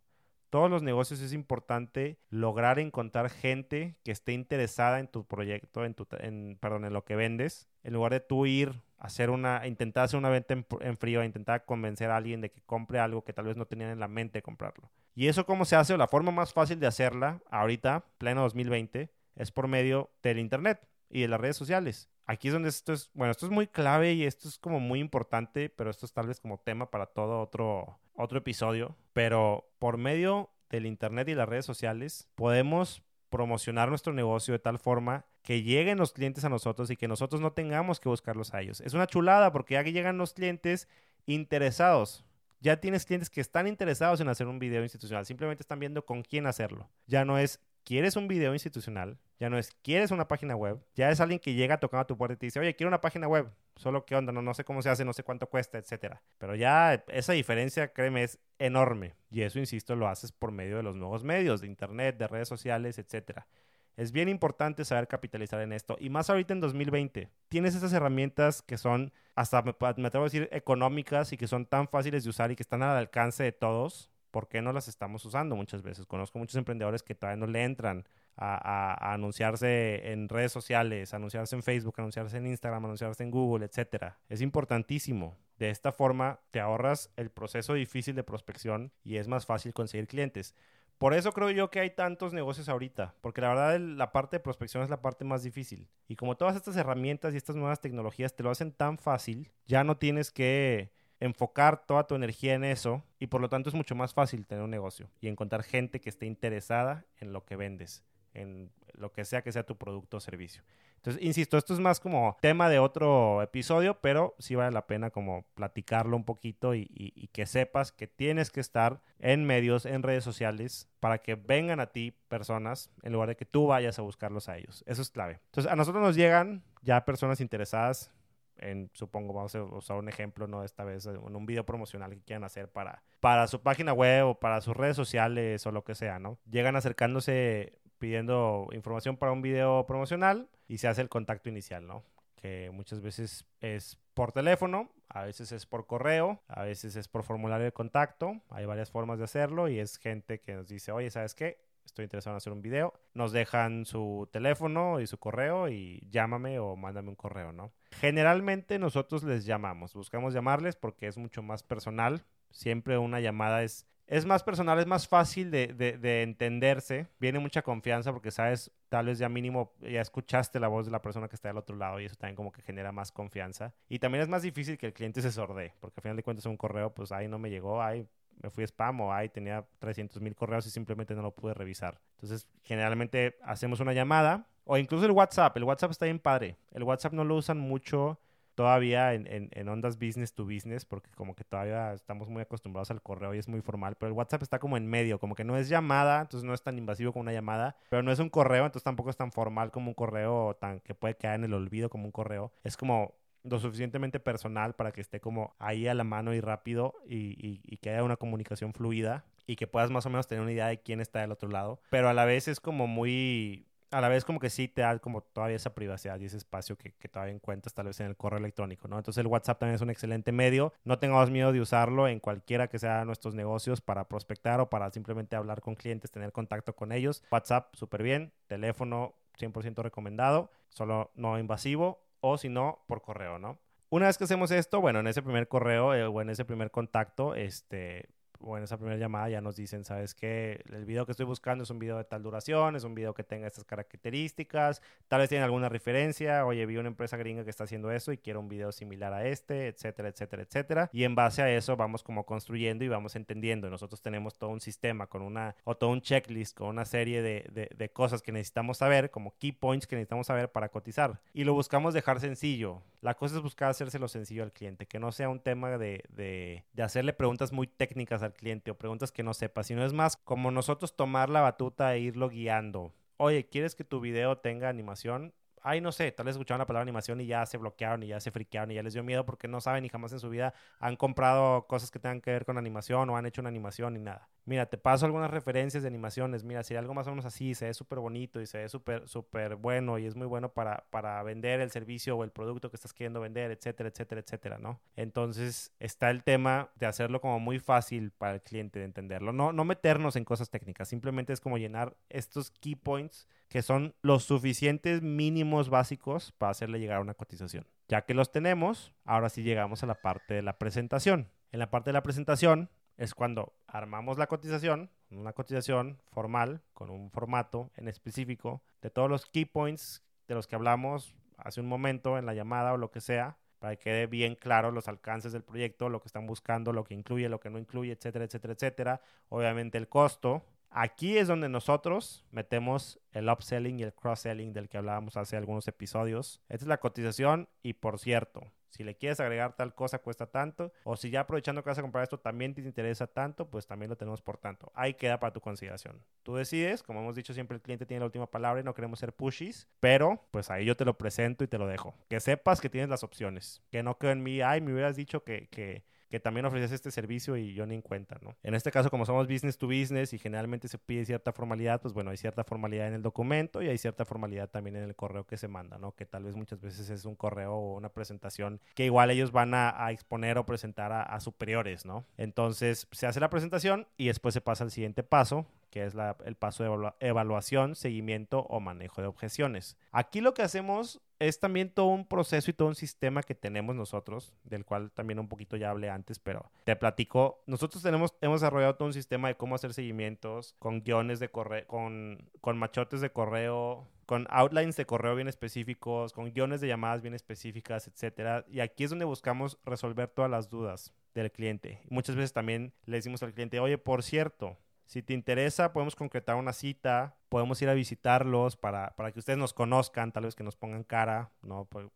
Todos 0.50 0.68
los 0.68 0.82
negocios 0.82 1.20
es 1.20 1.32
importante 1.32 2.18
lograr 2.28 2.80
encontrar 2.80 3.30
gente 3.30 3.94
que 4.02 4.10
esté 4.10 4.32
interesada 4.32 4.98
en 4.98 5.06
tu 5.06 5.24
proyecto, 5.24 5.84
en 5.84 5.94
tu, 5.94 6.08
en, 6.18 6.58
perdón, 6.60 6.84
en 6.84 6.92
lo 6.92 7.04
que 7.04 7.14
vendes, 7.14 7.68
en 7.84 7.92
lugar 7.92 8.12
de 8.12 8.18
tú 8.18 8.46
ir 8.46 8.82
a 8.98 9.06
hacer 9.06 9.30
una, 9.30 9.64
intentar 9.68 10.04
hacer 10.04 10.18
una 10.18 10.28
venta 10.28 10.54
en, 10.54 10.66
en, 10.80 10.96
frío, 10.96 11.22
intentar 11.22 11.64
convencer 11.64 12.10
a 12.10 12.16
alguien 12.16 12.40
de 12.40 12.50
que 12.50 12.62
compre 12.62 12.98
algo 12.98 13.22
que 13.22 13.32
tal 13.32 13.44
vez 13.44 13.56
no 13.56 13.66
tenían 13.66 13.90
en 13.90 14.00
la 14.00 14.08
mente 14.08 14.42
comprarlo. 14.42 14.90
Y 15.14 15.28
eso 15.28 15.46
cómo 15.46 15.64
se 15.64 15.76
hace, 15.76 15.96
la 15.96 16.08
forma 16.08 16.32
más 16.32 16.52
fácil 16.52 16.80
de 16.80 16.88
hacerla 16.88 17.40
ahorita, 17.48 18.04
pleno 18.18 18.42
2020, 18.42 19.08
es 19.36 19.52
por 19.52 19.68
medio 19.68 20.10
del 20.20 20.40
internet 20.40 20.88
y 21.08 21.20
de 21.20 21.28
las 21.28 21.40
redes 21.40 21.56
sociales 21.56 22.10
aquí 22.30 22.46
es 22.46 22.54
donde 22.54 22.68
esto 22.68 22.92
es, 22.92 23.10
bueno, 23.12 23.32
esto 23.32 23.46
es 23.46 23.52
muy 23.52 23.66
clave 23.66 24.12
y 24.12 24.24
esto 24.24 24.46
es 24.46 24.56
como 24.58 24.78
muy 24.78 25.00
importante, 25.00 25.68
pero 25.68 25.90
esto 25.90 26.06
es 26.06 26.12
tal 26.12 26.28
vez 26.28 26.38
como 26.38 26.58
tema 26.58 26.88
para 26.88 27.06
todo 27.06 27.40
otro, 27.40 27.98
otro 28.14 28.38
episodio. 28.38 28.96
Pero 29.12 29.68
por 29.80 29.96
medio 29.96 30.48
del 30.70 30.86
Internet 30.86 31.28
y 31.28 31.34
las 31.34 31.48
redes 31.48 31.66
sociales 31.66 32.28
podemos 32.36 33.02
promocionar 33.30 33.88
nuestro 33.88 34.12
negocio 34.12 34.52
de 34.52 34.60
tal 34.60 34.78
forma 34.78 35.24
que 35.42 35.62
lleguen 35.62 35.98
los 35.98 36.12
clientes 36.12 36.44
a 36.44 36.48
nosotros 36.48 36.88
y 36.90 36.96
que 36.96 37.08
nosotros 37.08 37.40
no 37.40 37.52
tengamos 37.52 37.98
que 37.98 38.08
buscarlos 38.08 38.54
a 38.54 38.60
ellos. 38.60 38.80
Es 38.80 38.94
una 38.94 39.08
chulada 39.08 39.50
porque 39.50 39.74
ya 39.74 39.82
que 39.82 39.92
llegan 39.92 40.16
los 40.16 40.32
clientes 40.32 40.86
interesados. 41.26 42.24
Ya 42.60 42.76
tienes 42.76 43.06
clientes 43.06 43.30
que 43.30 43.40
están 43.40 43.66
interesados 43.66 44.20
en 44.20 44.28
hacer 44.28 44.46
un 44.46 44.58
video 44.60 44.84
institucional, 44.84 45.26
simplemente 45.26 45.62
están 45.62 45.80
viendo 45.80 46.04
con 46.04 46.22
quién 46.22 46.46
hacerlo. 46.46 46.88
Ya 47.06 47.24
no 47.24 47.38
es 47.38 47.58
quieres 47.90 48.14
un 48.14 48.28
video 48.28 48.52
institucional, 48.52 49.18
ya 49.40 49.50
no 49.50 49.58
es 49.58 49.72
quieres 49.82 50.12
una 50.12 50.28
página 50.28 50.54
web, 50.54 50.80
ya 50.94 51.10
es 51.10 51.20
alguien 51.20 51.40
que 51.40 51.54
llega 51.54 51.80
tocando 51.80 52.02
a 52.02 52.06
tu 52.06 52.16
puerta 52.16 52.34
y 52.34 52.36
te 52.36 52.46
dice, 52.46 52.60
oye, 52.60 52.76
quiero 52.76 52.86
una 52.86 53.00
página 53.00 53.26
web, 53.26 53.50
solo 53.74 54.06
qué 54.06 54.14
onda, 54.14 54.30
no, 54.30 54.42
no 54.42 54.54
sé 54.54 54.62
cómo 54.62 54.80
se 54.80 54.90
hace, 54.90 55.04
no 55.04 55.12
sé 55.12 55.24
cuánto 55.24 55.48
cuesta, 55.48 55.76
etcétera. 55.76 56.22
Pero 56.38 56.54
ya 56.54 57.02
esa 57.08 57.32
diferencia, 57.32 57.92
créeme, 57.92 58.22
es 58.22 58.38
enorme. 58.60 59.16
Y 59.28 59.42
eso, 59.42 59.58
insisto, 59.58 59.96
lo 59.96 60.06
haces 60.06 60.30
por 60.30 60.52
medio 60.52 60.76
de 60.76 60.84
los 60.84 60.94
nuevos 60.94 61.24
medios, 61.24 61.62
de 61.62 61.66
internet, 61.66 62.16
de 62.16 62.28
redes 62.28 62.46
sociales, 62.46 62.96
etcétera. 63.00 63.48
Es 63.96 64.12
bien 64.12 64.28
importante 64.28 64.84
saber 64.84 65.08
capitalizar 65.08 65.60
en 65.60 65.72
esto. 65.72 65.96
Y 65.98 66.10
más 66.10 66.30
ahorita 66.30 66.54
en 66.54 66.60
2020. 66.60 67.28
Tienes 67.48 67.74
esas 67.74 67.92
herramientas 67.92 68.62
que 68.62 68.78
son, 68.78 69.12
hasta 69.34 69.62
me, 69.62 69.74
me 69.96 70.06
atrevo 70.06 70.26
a 70.26 70.28
decir, 70.28 70.48
económicas 70.52 71.32
y 71.32 71.36
que 71.36 71.48
son 71.48 71.66
tan 71.66 71.88
fáciles 71.88 72.22
de 72.22 72.30
usar 72.30 72.52
y 72.52 72.56
que 72.56 72.62
están 72.62 72.84
al 72.84 72.96
alcance 72.96 73.42
de 73.42 73.50
todos 73.50 74.10
¿por 74.30 74.48
qué 74.48 74.62
no 74.62 74.72
las 74.72 74.88
estamos 74.88 75.24
usando 75.24 75.56
muchas 75.56 75.82
veces? 75.82 76.06
Conozco 76.06 76.38
muchos 76.38 76.56
emprendedores 76.56 77.02
que 77.02 77.14
todavía 77.14 77.38
no 77.38 77.46
le 77.46 77.64
entran 77.64 78.06
a, 78.36 79.12
anunciarse 79.12 80.12
en 80.12 80.28
redes 80.28 80.52
sociales, 80.52 81.12
anunciarse 81.12 81.56
en 81.56 81.62
Facebook, 81.62 81.94
anunciarse 81.98 82.38
en 82.38 82.46
Instagram, 82.46 82.84
anunciarse 82.84 83.22
en 83.22 83.30
Google, 83.30 83.66
etc. 83.66 84.14
Es 84.28 84.40
importantísimo. 84.40 85.36
De 85.58 85.68
esta 85.68 85.92
forma 85.92 86.40
te 86.50 86.60
ahorras 86.60 87.10
el 87.16 87.30
proceso 87.30 87.74
difícil 87.74 88.14
de 88.14 88.24
prospección 88.24 88.92
y 89.04 89.16
es 89.16 89.28
más 89.28 89.44
fácil 89.44 89.74
conseguir 89.74 90.06
clientes. 90.06 90.54
Por 90.96 91.14
eso 91.14 91.32
creo 91.32 91.50
yo 91.50 91.70
que 91.70 91.80
hay 91.80 91.90
tantos 91.90 92.34
negocios 92.34 92.68
ahorita, 92.68 93.14
porque 93.22 93.40
la 93.40 93.48
verdad 93.48 93.80
la 93.80 94.12
parte 94.12 94.36
de 94.36 94.40
prospección 94.40 94.82
es 94.82 94.90
la 94.90 95.00
parte 95.00 95.24
más 95.24 95.42
difícil. 95.42 95.88
Y 96.08 96.16
como 96.16 96.36
todas 96.36 96.56
estas 96.56 96.76
herramientas 96.76 97.32
y 97.32 97.38
estas 97.38 97.56
nuevas 97.56 97.80
tecnologías 97.80 98.36
te 98.36 98.42
lo 98.42 98.50
hacen 98.50 98.72
tan 98.72 98.98
fácil, 98.98 99.50
ya 99.66 99.82
no 99.82 99.96
tienes 99.96 100.30
que 100.30 100.92
enfocar 101.20 101.86
toda 101.86 102.06
tu 102.06 102.14
energía 102.14 102.54
en 102.54 102.64
eso 102.64 103.02
y 103.18 103.28
por 103.28 103.40
lo 103.40 103.48
tanto 103.48 103.68
es 103.68 103.74
mucho 103.74 103.94
más 103.94 104.14
fácil 104.14 104.46
tener 104.46 104.64
un 104.64 104.70
negocio 104.70 105.10
y 105.20 105.28
encontrar 105.28 105.62
gente 105.62 106.00
que 106.00 106.08
esté 106.08 106.26
interesada 106.26 107.04
en 107.18 107.32
lo 107.32 107.44
que 107.44 107.56
vendes, 107.56 108.02
en 108.34 108.70
lo 108.94 109.12
que 109.12 109.24
sea 109.24 109.42
que 109.42 109.52
sea 109.52 109.64
tu 109.64 109.76
producto 109.76 110.16
o 110.16 110.20
servicio. 110.20 110.62
Entonces, 110.96 111.22
insisto, 111.22 111.56
esto 111.56 111.72
es 111.72 111.80
más 111.80 111.98
como 111.98 112.36
tema 112.42 112.68
de 112.68 112.78
otro 112.78 113.40
episodio, 113.40 113.98
pero 114.02 114.34
sí 114.38 114.54
vale 114.54 114.70
la 114.70 114.86
pena 114.86 115.08
como 115.08 115.46
platicarlo 115.54 116.14
un 116.14 116.24
poquito 116.24 116.74
y, 116.74 116.90
y, 116.92 117.28
que 117.28 117.46
sepas 117.46 117.90
que 117.90 118.06
tienes 118.06 118.50
que 118.50 118.60
estar 118.60 119.00
en 119.18 119.46
medios, 119.46 119.86
en 119.86 120.02
redes 120.02 120.24
sociales, 120.24 120.90
para 121.00 121.22
que 121.22 121.36
vengan 121.36 121.80
a 121.80 121.86
ti 121.86 122.12
personas 122.28 122.90
en 123.02 123.14
lugar 123.14 123.30
de 123.30 123.36
que 123.36 123.46
tú 123.46 123.66
vayas 123.66 123.98
a 123.98 124.02
buscarlos 124.02 124.50
a 124.50 124.58
ellos. 124.58 124.84
Eso 124.86 125.00
es 125.00 125.08
clave. 125.08 125.40
Entonces, 125.46 125.72
a 125.72 125.76
nosotros 125.76 126.04
nos 126.04 126.16
llegan 126.16 126.62
ya 126.82 127.02
personas 127.06 127.40
interesadas 127.40 128.12
en, 128.60 128.90
supongo, 128.94 129.32
vamos 129.32 129.54
a 129.54 129.62
usar 129.62 129.96
un 129.96 130.08
ejemplo, 130.08 130.46
¿no? 130.46 130.64
Esta 130.64 130.84
vez 130.84 131.06
en 131.06 131.36
un 131.36 131.46
video 131.46 131.64
promocional 131.64 132.10
que 132.10 132.22
quieran 132.22 132.44
hacer 132.44 132.70
para, 132.70 133.02
para 133.20 133.46
su 133.46 133.62
página 133.62 133.92
web 133.92 134.26
o 134.26 134.34
para 134.40 134.60
sus 134.60 134.76
redes 134.76 134.96
sociales 134.96 135.66
o 135.66 135.72
lo 135.72 135.84
que 135.84 135.94
sea, 135.94 136.18
¿no? 136.18 136.38
Llegan 136.50 136.76
acercándose 136.76 137.80
pidiendo 137.98 138.68
información 138.72 139.16
para 139.16 139.32
un 139.32 139.42
video 139.42 139.86
promocional 139.86 140.48
y 140.66 140.78
se 140.78 140.88
hace 140.88 141.02
el 141.02 141.08
contacto 141.08 141.48
inicial, 141.48 141.86
¿no? 141.86 142.04
Que 142.34 142.70
muchas 142.72 143.00
veces 143.00 143.44
es 143.60 143.98
por 144.14 144.32
teléfono, 144.32 144.90
a 145.08 145.24
veces 145.24 145.52
es 145.52 145.66
por 145.66 145.86
correo, 145.86 146.42
a 146.48 146.62
veces 146.62 146.96
es 146.96 147.08
por 147.08 147.22
formulario 147.22 147.66
de 147.66 147.72
contacto. 147.72 148.40
Hay 148.48 148.64
varias 148.64 148.90
formas 148.90 149.18
de 149.18 149.24
hacerlo 149.24 149.68
y 149.68 149.78
es 149.78 149.98
gente 149.98 150.40
que 150.40 150.54
nos 150.54 150.68
dice, 150.68 150.92
oye, 150.92 151.10
¿sabes 151.10 151.34
qué? 151.34 151.60
Estoy 151.90 152.04
interesado 152.04 152.34
en 152.34 152.38
hacer 152.38 152.52
un 152.52 152.62
video. 152.62 152.94
Nos 153.14 153.32
dejan 153.32 153.84
su 153.84 154.28
teléfono 154.32 155.00
y 155.00 155.06
su 155.06 155.18
correo 155.18 155.68
y 155.68 156.06
llámame 156.08 156.58
o 156.58 156.76
mándame 156.76 157.08
un 157.08 157.16
correo, 157.16 157.52
¿no? 157.52 157.72
Generalmente 157.90 158.78
nosotros 158.78 159.24
les 159.24 159.44
llamamos, 159.44 159.94
buscamos 159.94 160.32
llamarles 160.32 160.76
porque 160.76 161.08
es 161.08 161.18
mucho 161.18 161.42
más 161.42 161.62
personal. 161.62 162.24
Siempre 162.50 162.96
una 162.96 163.20
llamada 163.20 163.62
es 163.62 163.86
es 164.10 164.26
más 164.26 164.42
personal, 164.42 164.76
es 164.80 164.88
más 164.88 165.06
fácil 165.06 165.52
de, 165.52 165.68
de, 165.68 166.22
entenderse. 166.22 167.06
Viene 167.20 167.38
mucha 167.38 167.62
confianza 167.62 168.12
porque 168.12 168.32
sabes, 168.32 168.72
tal 168.88 169.06
vez 169.06 169.20
ya 169.20 169.28
mínimo 169.28 169.72
ya 169.80 170.00
escuchaste 170.00 170.58
la 170.58 170.66
voz 170.66 170.86
de 170.86 170.90
la 170.90 171.00
persona 171.00 171.28
que 171.28 171.36
está 171.36 171.46
del 171.46 171.58
otro 171.58 171.76
lado 171.76 172.00
y 172.00 172.06
eso 172.06 172.16
también 172.16 172.34
como 172.34 172.50
que 172.50 172.60
genera 172.60 172.90
más 172.90 173.12
confianza. 173.12 173.72
Y 173.88 174.00
también 174.00 174.22
es 174.22 174.28
más 174.28 174.42
difícil 174.42 174.78
que 174.78 174.86
el 174.86 174.92
cliente 174.92 175.22
se 175.22 175.30
sorde, 175.30 175.74
porque 175.78 176.00
al 176.00 176.02
final 176.02 176.16
de 176.16 176.24
cuentas 176.24 176.44
un 176.46 176.56
correo, 176.56 176.92
pues 176.92 177.12
ahí 177.12 177.28
no 177.28 177.38
me 177.38 177.50
llegó, 177.50 177.80
ahí 177.80 178.04
me 178.42 178.50
fui 178.50 178.64
spam 178.64 179.00
o 179.00 179.12
ahí 179.12 179.28
tenía 179.28 179.66
300 179.78 180.20
mil 180.20 180.34
correos 180.34 180.66
y 180.66 180.70
simplemente 180.70 181.14
no 181.14 181.22
lo 181.22 181.34
pude 181.34 181.54
revisar. 181.54 182.00
Entonces, 182.16 182.46
generalmente 182.62 183.36
hacemos 183.42 183.80
una 183.80 183.92
llamada 183.92 184.46
o 184.64 184.76
incluso 184.78 185.06
el 185.06 185.12
WhatsApp. 185.12 185.56
El 185.56 185.64
WhatsApp 185.64 185.90
está 185.90 186.04
bien 186.04 186.18
padre. 186.18 186.56
El 186.72 186.82
WhatsApp 186.82 187.12
no 187.12 187.24
lo 187.24 187.36
usan 187.36 187.58
mucho 187.58 188.18
todavía 188.54 189.14
en, 189.14 189.26
en, 189.52 189.68
ondas 189.70 189.98
business 189.98 190.34
to 190.34 190.44
business, 190.44 190.84
porque 190.84 191.10
como 191.12 191.34
que 191.34 191.44
todavía 191.44 191.94
estamos 191.94 192.28
muy 192.28 192.42
acostumbrados 192.42 192.90
al 192.90 193.00
correo 193.00 193.34
y 193.34 193.38
es 193.38 193.48
muy 193.48 193.62
formal, 193.62 193.96
pero 193.96 194.08
el 194.08 194.12
WhatsApp 194.12 194.42
está 194.42 194.58
como 194.58 194.76
en 194.76 194.86
medio, 194.86 195.18
como 195.18 195.34
que 195.34 195.44
no 195.44 195.56
es 195.56 195.70
llamada, 195.70 196.20
entonces 196.20 196.46
no 196.46 196.52
es 196.52 196.62
tan 196.62 196.76
invasivo 196.76 197.10
como 197.12 197.22
una 197.22 197.32
llamada, 197.32 197.76
pero 197.88 198.02
no 198.02 198.12
es 198.12 198.18
un 198.18 198.28
correo, 198.28 198.66
entonces 198.66 198.84
tampoco 198.84 199.08
es 199.08 199.16
tan 199.16 199.32
formal 199.32 199.70
como 199.70 199.88
un 199.88 199.94
correo, 199.94 200.58
tan 200.60 200.80
que 200.80 200.94
puede 200.94 201.16
quedar 201.16 201.36
en 201.36 201.44
el 201.44 201.54
olvido 201.54 201.88
como 201.88 202.04
un 202.04 202.12
correo. 202.12 202.52
Es 202.62 202.76
como 202.76 203.14
lo 203.42 203.58
suficientemente 203.58 204.20
personal 204.20 204.74
para 204.74 204.92
que 204.92 205.00
esté 205.00 205.20
como 205.20 205.54
ahí 205.58 205.88
a 205.88 205.94
la 205.94 206.04
mano 206.04 206.34
y 206.34 206.40
rápido 206.40 206.94
y, 207.06 207.58
que 207.78 207.90
haya 207.90 208.04
una 208.04 208.16
comunicación 208.16 208.72
fluida 208.72 209.24
y 209.46 209.56
que 209.56 209.66
puedas 209.66 209.90
más 209.90 210.06
o 210.06 210.10
menos 210.10 210.26
tener 210.26 210.42
una 210.42 210.52
idea 210.52 210.66
de 210.66 210.80
quién 210.80 211.00
está 211.00 211.20
del 211.20 211.32
otro 211.32 211.48
lado, 211.48 211.80
pero 211.90 212.08
a 212.08 212.14
la 212.14 212.24
vez 212.24 212.48
es 212.48 212.60
como 212.60 212.86
muy 212.86 213.66
a 213.90 214.00
la 214.00 214.08
vez 214.08 214.24
como 214.24 214.38
que 214.38 214.50
sí 214.50 214.68
te 214.68 214.82
da 214.82 215.00
como 215.00 215.20
todavía 215.22 215.56
esa 215.56 215.74
privacidad 215.74 216.20
y 216.20 216.26
ese 216.26 216.36
espacio 216.36 216.78
que, 216.78 216.92
que, 216.92 217.08
todavía 217.08 217.34
encuentras 217.34 217.74
tal 217.74 217.86
vez 217.86 217.98
en 217.98 218.06
el 218.06 218.16
correo 218.16 218.38
electrónico, 218.38 218.86
¿no? 218.86 218.96
Entonces 218.96 219.20
el 219.20 219.26
WhatsApp 219.26 219.58
también 219.58 219.74
es 219.74 219.80
un 219.80 219.90
excelente 219.90 220.30
medio. 220.30 220.72
No 220.84 221.00
tengamos 221.00 221.28
miedo 221.30 221.52
de 221.52 221.60
usarlo 221.60 222.06
en 222.06 222.20
cualquiera 222.20 222.68
que 222.68 222.78
sea 222.78 223.04
nuestros 223.04 223.34
negocios 223.34 223.80
para 223.80 224.06
prospectar 224.06 224.60
o 224.60 224.70
para 224.70 224.90
simplemente 224.92 225.34
hablar 225.34 225.60
con 225.60 225.74
clientes, 225.74 226.12
tener 226.12 226.30
contacto 226.30 226.76
con 226.76 226.92
ellos. 226.92 227.24
WhatsApp, 227.32 227.74
súper 227.74 228.04
bien. 228.04 228.32
Teléfono, 228.46 229.14
100% 229.40 229.82
recomendado. 229.82 230.52
Solo 230.68 231.10
no 231.16 231.36
invasivo 231.40 231.98
o 232.20 232.38
si 232.38 232.48
no, 232.48 232.84
por 232.86 233.02
correo, 233.02 233.38
¿no? 233.38 233.58
Una 233.88 234.06
vez 234.06 234.18
que 234.18 234.24
hacemos 234.24 234.50
esto, 234.50 234.80
bueno, 234.80 235.00
en 235.00 235.08
ese 235.08 235.22
primer 235.22 235.48
correo 235.48 235.94
eh, 235.94 236.04
o 236.04 236.20
en 236.20 236.30
ese 236.30 236.44
primer 236.44 236.70
contacto, 236.70 237.34
este, 237.34 238.10
o 238.40 238.56
en 238.56 238.64
esa 238.64 238.76
primera 238.76 238.96
llamada 238.96 239.28
ya 239.28 239.40
nos 239.40 239.56
dicen, 239.56 239.84
¿sabes 239.84 240.14
qué? 240.14 240.62
El 240.72 240.84
video 240.84 241.06
que 241.06 241.12
estoy 241.12 241.26
buscando 241.26 241.64
es 241.64 241.70
un 241.70 241.78
video 241.78 241.98
de 241.98 242.04
tal 242.04 242.22
duración, 242.22 242.76
es 242.76 242.84
un 242.84 242.94
video 242.94 243.14
que 243.14 243.24
tenga 243.24 243.46
estas 243.46 243.64
características, 243.64 244.82
tal 245.08 245.20
vez 245.20 245.28
tienen 245.28 245.44
alguna 245.44 245.68
referencia, 245.68 246.44
oye, 246.46 246.64
vi 246.66 246.76
una 246.76 246.88
empresa 246.88 247.16
gringa 247.16 247.44
que 247.44 247.50
está 247.50 247.64
haciendo 247.64 247.90
eso 247.90 248.12
y 248.12 248.18
quiero 248.18 248.40
un 248.40 248.48
video 248.48 248.72
similar 248.72 249.12
a 249.12 249.26
este, 249.26 249.68
etcétera, 249.68 250.08
etcétera, 250.08 250.42
etcétera. 250.42 250.90
Y 250.92 251.04
en 251.04 251.14
base 251.14 251.42
a 251.42 251.50
eso 251.50 251.76
vamos 251.76 252.02
como 252.02 252.24
construyendo 252.24 252.84
y 252.84 252.88
vamos 252.88 253.16
entendiendo. 253.16 253.70
Nosotros 253.70 254.00
tenemos 254.02 254.38
todo 254.38 254.50
un 254.50 254.60
sistema 254.60 255.06
con 255.06 255.22
una, 255.22 255.54
o 255.64 255.76
todo 255.76 255.90
un 255.90 256.00
checklist 256.00 256.56
con 256.56 256.68
una 256.68 256.84
serie 256.84 257.22
de, 257.22 257.68
de, 257.76 257.90
cosas 257.90 258.22
que 258.22 258.32
necesitamos 258.32 258.78
saber, 258.78 259.10
como 259.10 259.36
key 259.38 259.52
points 259.52 259.86
que 259.86 259.96
necesitamos 259.96 260.26
saber 260.26 260.50
para 260.50 260.68
cotizar. 260.68 261.20
Y 261.34 261.44
lo 261.44 261.54
buscamos 261.54 261.94
dejar 261.94 262.20
sencillo. 262.20 262.82
La 263.00 263.14
cosa 263.14 263.36
es 263.36 263.42
buscar 263.42 263.70
hacérselo 263.70 264.08
sencillo 264.08 264.42
al 264.42 264.52
cliente, 264.52 264.86
que 264.86 264.98
no 264.98 265.10
sea 265.12 265.28
un 265.28 265.40
tema 265.40 265.78
de, 265.78 266.04
de, 266.10 266.64
de 266.72 266.82
hacerle 266.82 267.12
preguntas 267.12 267.52
muy 267.52 267.66
técnicas 267.66 268.22
al 268.22 268.29
cliente 268.32 268.70
o 268.70 268.78
preguntas 268.78 269.12
que 269.12 269.22
no 269.22 269.34
sepa, 269.34 269.62
sino 269.62 269.84
es 269.84 269.92
más 269.92 270.16
como 270.16 270.50
nosotros 270.50 270.96
tomar 270.96 271.30
la 271.30 271.40
batuta 271.40 271.94
e 271.94 272.00
irlo 272.00 272.28
guiando. 272.28 272.92
Oye, 273.16 273.48
¿quieres 273.48 273.74
que 273.74 273.84
tu 273.84 274.00
video 274.00 274.38
tenga 274.38 274.68
animación? 274.68 275.34
ay, 275.62 275.80
no 275.80 275.92
sé, 275.92 276.12
tal 276.12 276.26
vez 276.26 276.34
escucharon 276.34 276.58
la 276.58 276.66
palabra 276.66 276.82
animación 276.82 277.20
y 277.20 277.26
ya 277.26 277.44
se 277.46 277.58
bloquearon 277.58 278.02
y 278.02 278.08
ya 278.08 278.20
se 278.20 278.30
friquearon 278.30 278.70
y 278.70 278.74
ya 278.74 278.82
les 278.82 278.94
dio 278.94 279.02
miedo 279.02 279.24
porque 279.24 279.48
no 279.48 279.60
saben 279.60 279.82
ni 279.82 279.88
jamás 279.88 280.12
en 280.12 280.20
su 280.20 280.30
vida 280.30 280.54
han 280.78 280.96
comprado 280.96 281.66
cosas 281.66 281.90
que 281.90 281.98
tengan 281.98 282.20
que 282.20 282.30
ver 282.30 282.44
con 282.44 282.58
animación 282.58 283.10
o 283.10 283.16
han 283.16 283.26
hecho 283.26 283.40
una 283.40 283.48
animación 283.48 283.94
ni 283.94 284.00
nada. 284.00 284.28
Mira, 284.50 284.66
te 284.66 284.78
paso 284.78 285.06
algunas 285.06 285.30
referencias 285.30 285.84
de 285.84 285.86
animaciones. 285.86 286.42
Mira, 286.42 286.64
si 286.64 286.74
algo 286.74 286.92
más 286.92 287.06
o 287.06 287.10
menos 287.10 287.24
así, 287.24 287.54
se 287.54 287.66
ve 287.66 287.72
súper 287.72 288.00
bonito 288.00 288.40
y 288.40 288.46
se 288.46 288.58
ve 288.58 288.68
súper, 288.68 289.06
súper 289.06 289.54
bueno 289.54 289.96
y 289.96 290.06
es 290.06 290.16
muy 290.16 290.26
bueno 290.26 290.52
para, 290.52 290.88
para 290.90 291.22
vender 291.22 291.60
el 291.60 291.70
servicio 291.70 292.16
o 292.16 292.24
el 292.24 292.32
producto 292.32 292.68
que 292.68 292.74
estás 292.74 292.92
queriendo 292.92 293.20
vender, 293.20 293.52
etcétera, 293.52 293.90
etcétera, 293.90 294.22
etcétera, 294.22 294.58
¿no? 294.58 294.80
Entonces 294.96 295.72
está 295.78 296.10
el 296.10 296.24
tema 296.24 296.70
de 296.74 296.86
hacerlo 296.86 297.20
como 297.20 297.38
muy 297.38 297.60
fácil 297.60 298.10
para 298.10 298.34
el 298.34 298.42
cliente 298.42 298.80
de 298.80 298.86
entenderlo. 298.86 299.32
No, 299.32 299.52
no 299.52 299.64
meternos 299.64 300.16
en 300.16 300.24
cosas 300.24 300.50
técnicas, 300.50 300.88
simplemente 300.88 301.32
es 301.32 301.38
como 301.38 301.56
llenar 301.56 301.96
estos 302.08 302.50
key 302.50 302.74
points 302.74 303.28
que 303.48 303.62
son 303.62 303.94
los 304.02 304.24
suficientes 304.24 305.00
mínimos 305.00 305.70
básicos 305.70 306.32
para 306.32 306.50
hacerle 306.50 306.80
llegar 306.80 307.00
una 307.00 307.14
cotización. 307.14 307.68
Ya 307.86 308.04
que 308.04 308.14
los 308.14 308.32
tenemos, 308.32 308.92
ahora 309.04 309.28
sí 309.28 309.44
llegamos 309.44 309.84
a 309.84 309.86
la 309.86 309.94
parte 309.94 310.34
de 310.34 310.42
la 310.42 310.58
presentación. 310.58 311.28
En 311.52 311.60
la 311.60 311.70
parte 311.70 311.90
de 311.90 311.94
la 311.94 312.02
presentación 312.02 312.68
es 313.00 313.14
cuando 313.14 313.54
armamos 313.66 314.18
la 314.18 314.26
cotización, 314.26 314.90
una 315.10 315.32
cotización 315.32 315.98
formal 316.10 316.60
con 316.74 316.90
un 316.90 317.10
formato 317.10 317.70
en 317.76 317.88
específico 317.88 318.62
de 318.82 318.90
todos 318.90 319.08
los 319.08 319.24
key 319.24 319.46
points 319.46 320.04
de 320.28 320.34
los 320.34 320.46
que 320.46 320.54
hablamos 320.54 321.14
hace 321.38 321.62
un 321.62 321.66
momento 321.66 322.18
en 322.18 322.26
la 322.26 322.34
llamada 322.34 322.74
o 322.74 322.76
lo 322.76 322.90
que 322.90 323.00
sea, 323.00 323.38
para 323.58 323.74
que 323.76 323.84
quede 323.84 324.06
bien 324.06 324.34
claro 324.34 324.70
los 324.70 324.86
alcances 324.86 325.32
del 325.32 325.42
proyecto, 325.42 325.88
lo 325.88 326.02
que 326.02 326.08
están 326.08 326.26
buscando, 326.26 326.74
lo 326.74 326.84
que 326.84 326.92
incluye, 326.92 327.30
lo 327.30 327.40
que 327.40 327.48
no 327.48 327.58
incluye, 327.58 327.92
etcétera, 327.92 328.26
etcétera, 328.26 328.52
etcétera. 328.52 329.00
Obviamente 329.30 329.78
el 329.78 329.88
costo, 329.88 330.42
Aquí 330.70 331.18
es 331.18 331.26
donde 331.26 331.48
nosotros 331.48 332.24
metemos 332.30 333.00
el 333.12 333.28
upselling 333.28 333.80
y 333.80 333.82
el 333.82 333.92
cross-selling 333.92 334.52
del 334.52 334.68
que 334.68 334.78
hablábamos 334.78 335.16
hace 335.16 335.36
algunos 335.36 335.66
episodios. 335.66 336.40
Esta 336.48 336.64
es 336.64 336.68
la 336.68 336.78
cotización 336.78 337.48
y 337.62 337.72
por 337.72 337.98
cierto, 337.98 338.42
si 338.68 338.84
le 338.84 338.96
quieres 338.96 339.18
agregar 339.18 339.56
tal 339.56 339.74
cosa 339.74 339.98
cuesta 339.98 340.26
tanto 340.26 340.72
o 340.84 340.96
si 340.96 341.10
ya 341.10 341.20
aprovechando 341.20 341.64
que 341.64 341.70
vas 341.70 341.78
a 341.78 341.82
comprar 341.82 342.04
esto 342.04 342.20
también 342.20 342.54
te 342.54 342.60
interesa 342.60 343.08
tanto, 343.08 343.50
pues 343.50 343.66
también 343.66 343.90
lo 343.90 343.96
tenemos 343.96 344.22
por 344.22 344.38
tanto. 344.38 344.70
Ahí 344.76 344.94
queda 344.94 345.18
para 345.18 345.32
tu 345.32 345.40
consideración. 345.40 346.04
Tú 346.22 346.36
decides, 346.36 346.84
como 346.84 347.00
hemos 347.00 347.16
dicho 347.16 347.34
siempre 347.34 347.56
el 347.56 347.62
cliente 347.62 347.84
tiene 347.84 348.00
la 348.00 348.06
última 348.06 348.30
palabra 348.30 348.60
y 348.60 348.64
no 348.64 348.72
queremos 348.72 349.00
ser 349.00 349.12
pushies, 349.12 349.66
pero 349.80 350.24
pues 350.30 350.50
ahí 350.50 350.64
yo 350.64 350.76
te 350.76 350.84
lo 350.84 350.96
presento 350.96 351.42
y 351.42 351.48
te 351.48 351.58
lo 351.58 351.66
dejo. 351.66 351.96
Que 352.08 352.20
sepas 352.20 352.60
que 352.60 352.70
tienes 352.70 352.88
las 352.88 353.02
opciones. 353.02 353.60
Que 353.72 353.82
no 353.82 353.98
quede 353.98 354.12
en 354.12 354.22
mí, 354.22 354.40
ay, 354.40 354.60
me 354.60 354.72
hubieras 354.72 354.94
dicho 354.94 355.24
que, 355.24 355.48
que 355.48 355.84
que 356.10 356.20
también 356.20 356.44
ofreces 356.44 356.72
este 356.72 356.90
servicio 356.90 357.36
y 357.36 357.54
yo 357.54 357.66
ni 357.66 357.76
en 357.76 357.82
cuenta, 357.82 358.18
¿no? 358.20 358.34
En 358.42 358.54
este 358.54 358.72
caso, 358.72 358.90
como 358.90 359.06
somos 359.06 359.28
business 359.28 359.56
to 359.56 359.68
business 359.68 360.12
y 360.12 360.18
generalmente 360.18 360.66
se 360.66 360.76
pide 360.76 361.04
cierta 361.04 361.32
formalidad, 361.32 361.80
pues 361.80 361.94
bueno, 361.94 362.10
hay 362.10 362.16
cierta 362.16 362.42
formalidad 362.42 362.88
en 362.88 362.94
el 362.94 363.02
documento 363.02 363.62
y 363.62 363.68
hay 363.68 363.78
cierta 363.78 364.04
formalidad 364.04 364.50
también 364.50 364.76
en 364.76 364.82
el 364.82 364.96
correo 364.96 365.24
que 365.24 365.36
se 365.36 365.46
manda, 365.46 365.78
¿no? 365.78 365.92
Que 365.92 366.06
tal 366.06 366.24
vez 366.24 366.34
muchas 366.34 366.60
veces 366.60 366.90
es 366.90 367.04
un 367.04 367.14
correo 367.14 367.54
o 367.54 367.76
una 367.76 367.90
presentación 367.90 368.60
que 368.74 368.84
igual 368.84 369.10
ellos 369.10 369.30
van 369.30 369.54
a, 369.54 369.90
exponer 369.90 370.36
o 370.38 370.44
presentar 370.44 370.92
a, 370.92 371.20
superiores, 371.20 371.84
¿no? 371.84 372.04
Entonces, 372.16 372.88
se 372.90 373.06
hace 373.06 373.20
la 373.20 373.30
presentación 373.30 373.86
y 373.96 374.08
después 374.08 374.34
se 374.34 374.40
pasa 374.40 374.64
al 374.64 374.70
siguiente 374.70 375.02
paso, 375.02 375.46
que 375.70 375.84
es 375.84 375.94
el 376.24 376.34
paso 376.34 376.64
de 376.64 376.92
evaluación, 377.00 377.76
seguimiento 377.76 378.40
o 378.40 378.60
manejo 378.60 379.00
de 379.00 379.06
objeciones. 379.06 379.76
Aquí 379.92 380.20
lo 380.20 380.34
que 380.34 380.42
hacemos 380.42 381.00
es 381.20 381.38
también 381.38 381.70
todo 381.70 381.86
un 381.86 382.06
proceso 382.06 382.50
y 382.50 382.54
todo 382.54 382.68
un 382.68 382.74
sistema 382.74 383.22
que 383.22 383.34
tenemos 383.34 383.76
nosotros, 383.76 384.34
del 384.42 384.64
cual 384.64 384.90
también 384.90 385.18
un 385.18 385.28
poquito 385.28 385.56
ya 385.56 385.70
hablé 385.70 385.90
antes, 385.90 386.18
pero 386.18 386.50
te 386.64 386.74
platico. 386.76 387.44
Nosotros 387.46 387.82
tenemos, 387.82 388.14
hemos 388.22 388.40
desarrollado 388.40 388.74
todo 388.74 388.86
un 388.86 388.94
sistema 388.94 389.28
de 389.28 389.36
cómo 389.36 389.54
hacer 389.54 389.74
seguimientos 389.74 390.56
con 390.58 390.82
guiones 390.82 391.20
de 391.20 391.30
correo, 391.30 391.66
con, 391.66 392.30
con 392.40 392.58
machotes 392.58 393.02
de 393.02 393.12
correo, 393.12 393.86
con 394.06 394.26
outlines 394.30 394.76
de 394.76 394.86
correo 394.86 395.14
bien 395.14 395.28
específicos, 395.28 396.14
con 396.14 396.32
guiones 396.32 396.62
de 396.62 396.68
llamadas 396.68 397.02
bien 397.02 397.14
específicas, 397.14 397.86
etcétera. 397.86 398.44
Y 398.50 398.60
aquí 398.60 398.84
es 398.84 398.90
donde 398.90 399.04
buscamos 399.04 399.58
resolver 399.64 400.08
todas 400.08 400.30
las 400.30 400.48
dudas 400.48 400.94
del 401.14 401.30
cliente. 401.30 401.80
Muchas 401.90 402.16
veces 402.16 402.32
también 402.32 402.72
le 402.86 402.96
decimos 402.96 403.22
al 403.22 403.34
cliente, 403.34 403.60
oye, 403.60 403.76
por 403.76 404.02
cierto, 404.02 404.56
si 404.90 405.04
te 405.04 405.14
interesa, 405.14 405.72
podemos 405.72 405.94
concretar 405.94 406.34
una 406.34 406.52
cita, 406.52 407.14
podemos 407.28 407.62
ir 407.62 407.68
a 407.68 407.74
visitarlos 407.74 408.56
para, 408.56 408.96
para 408.96 409.12
que 409.12 409.20
ustedes 409.20 409.38
nos 409.38 409.54
conozcan, 409.54 410.10
tal 410.10 410.24
vez 410.24 410.34
que 410.34 410.42
nos 410.42 410.56
pongan 410.56 410.82
cara, 410.82 411.30
¿no? 411.42 411.64
Pues, 411.66 411.86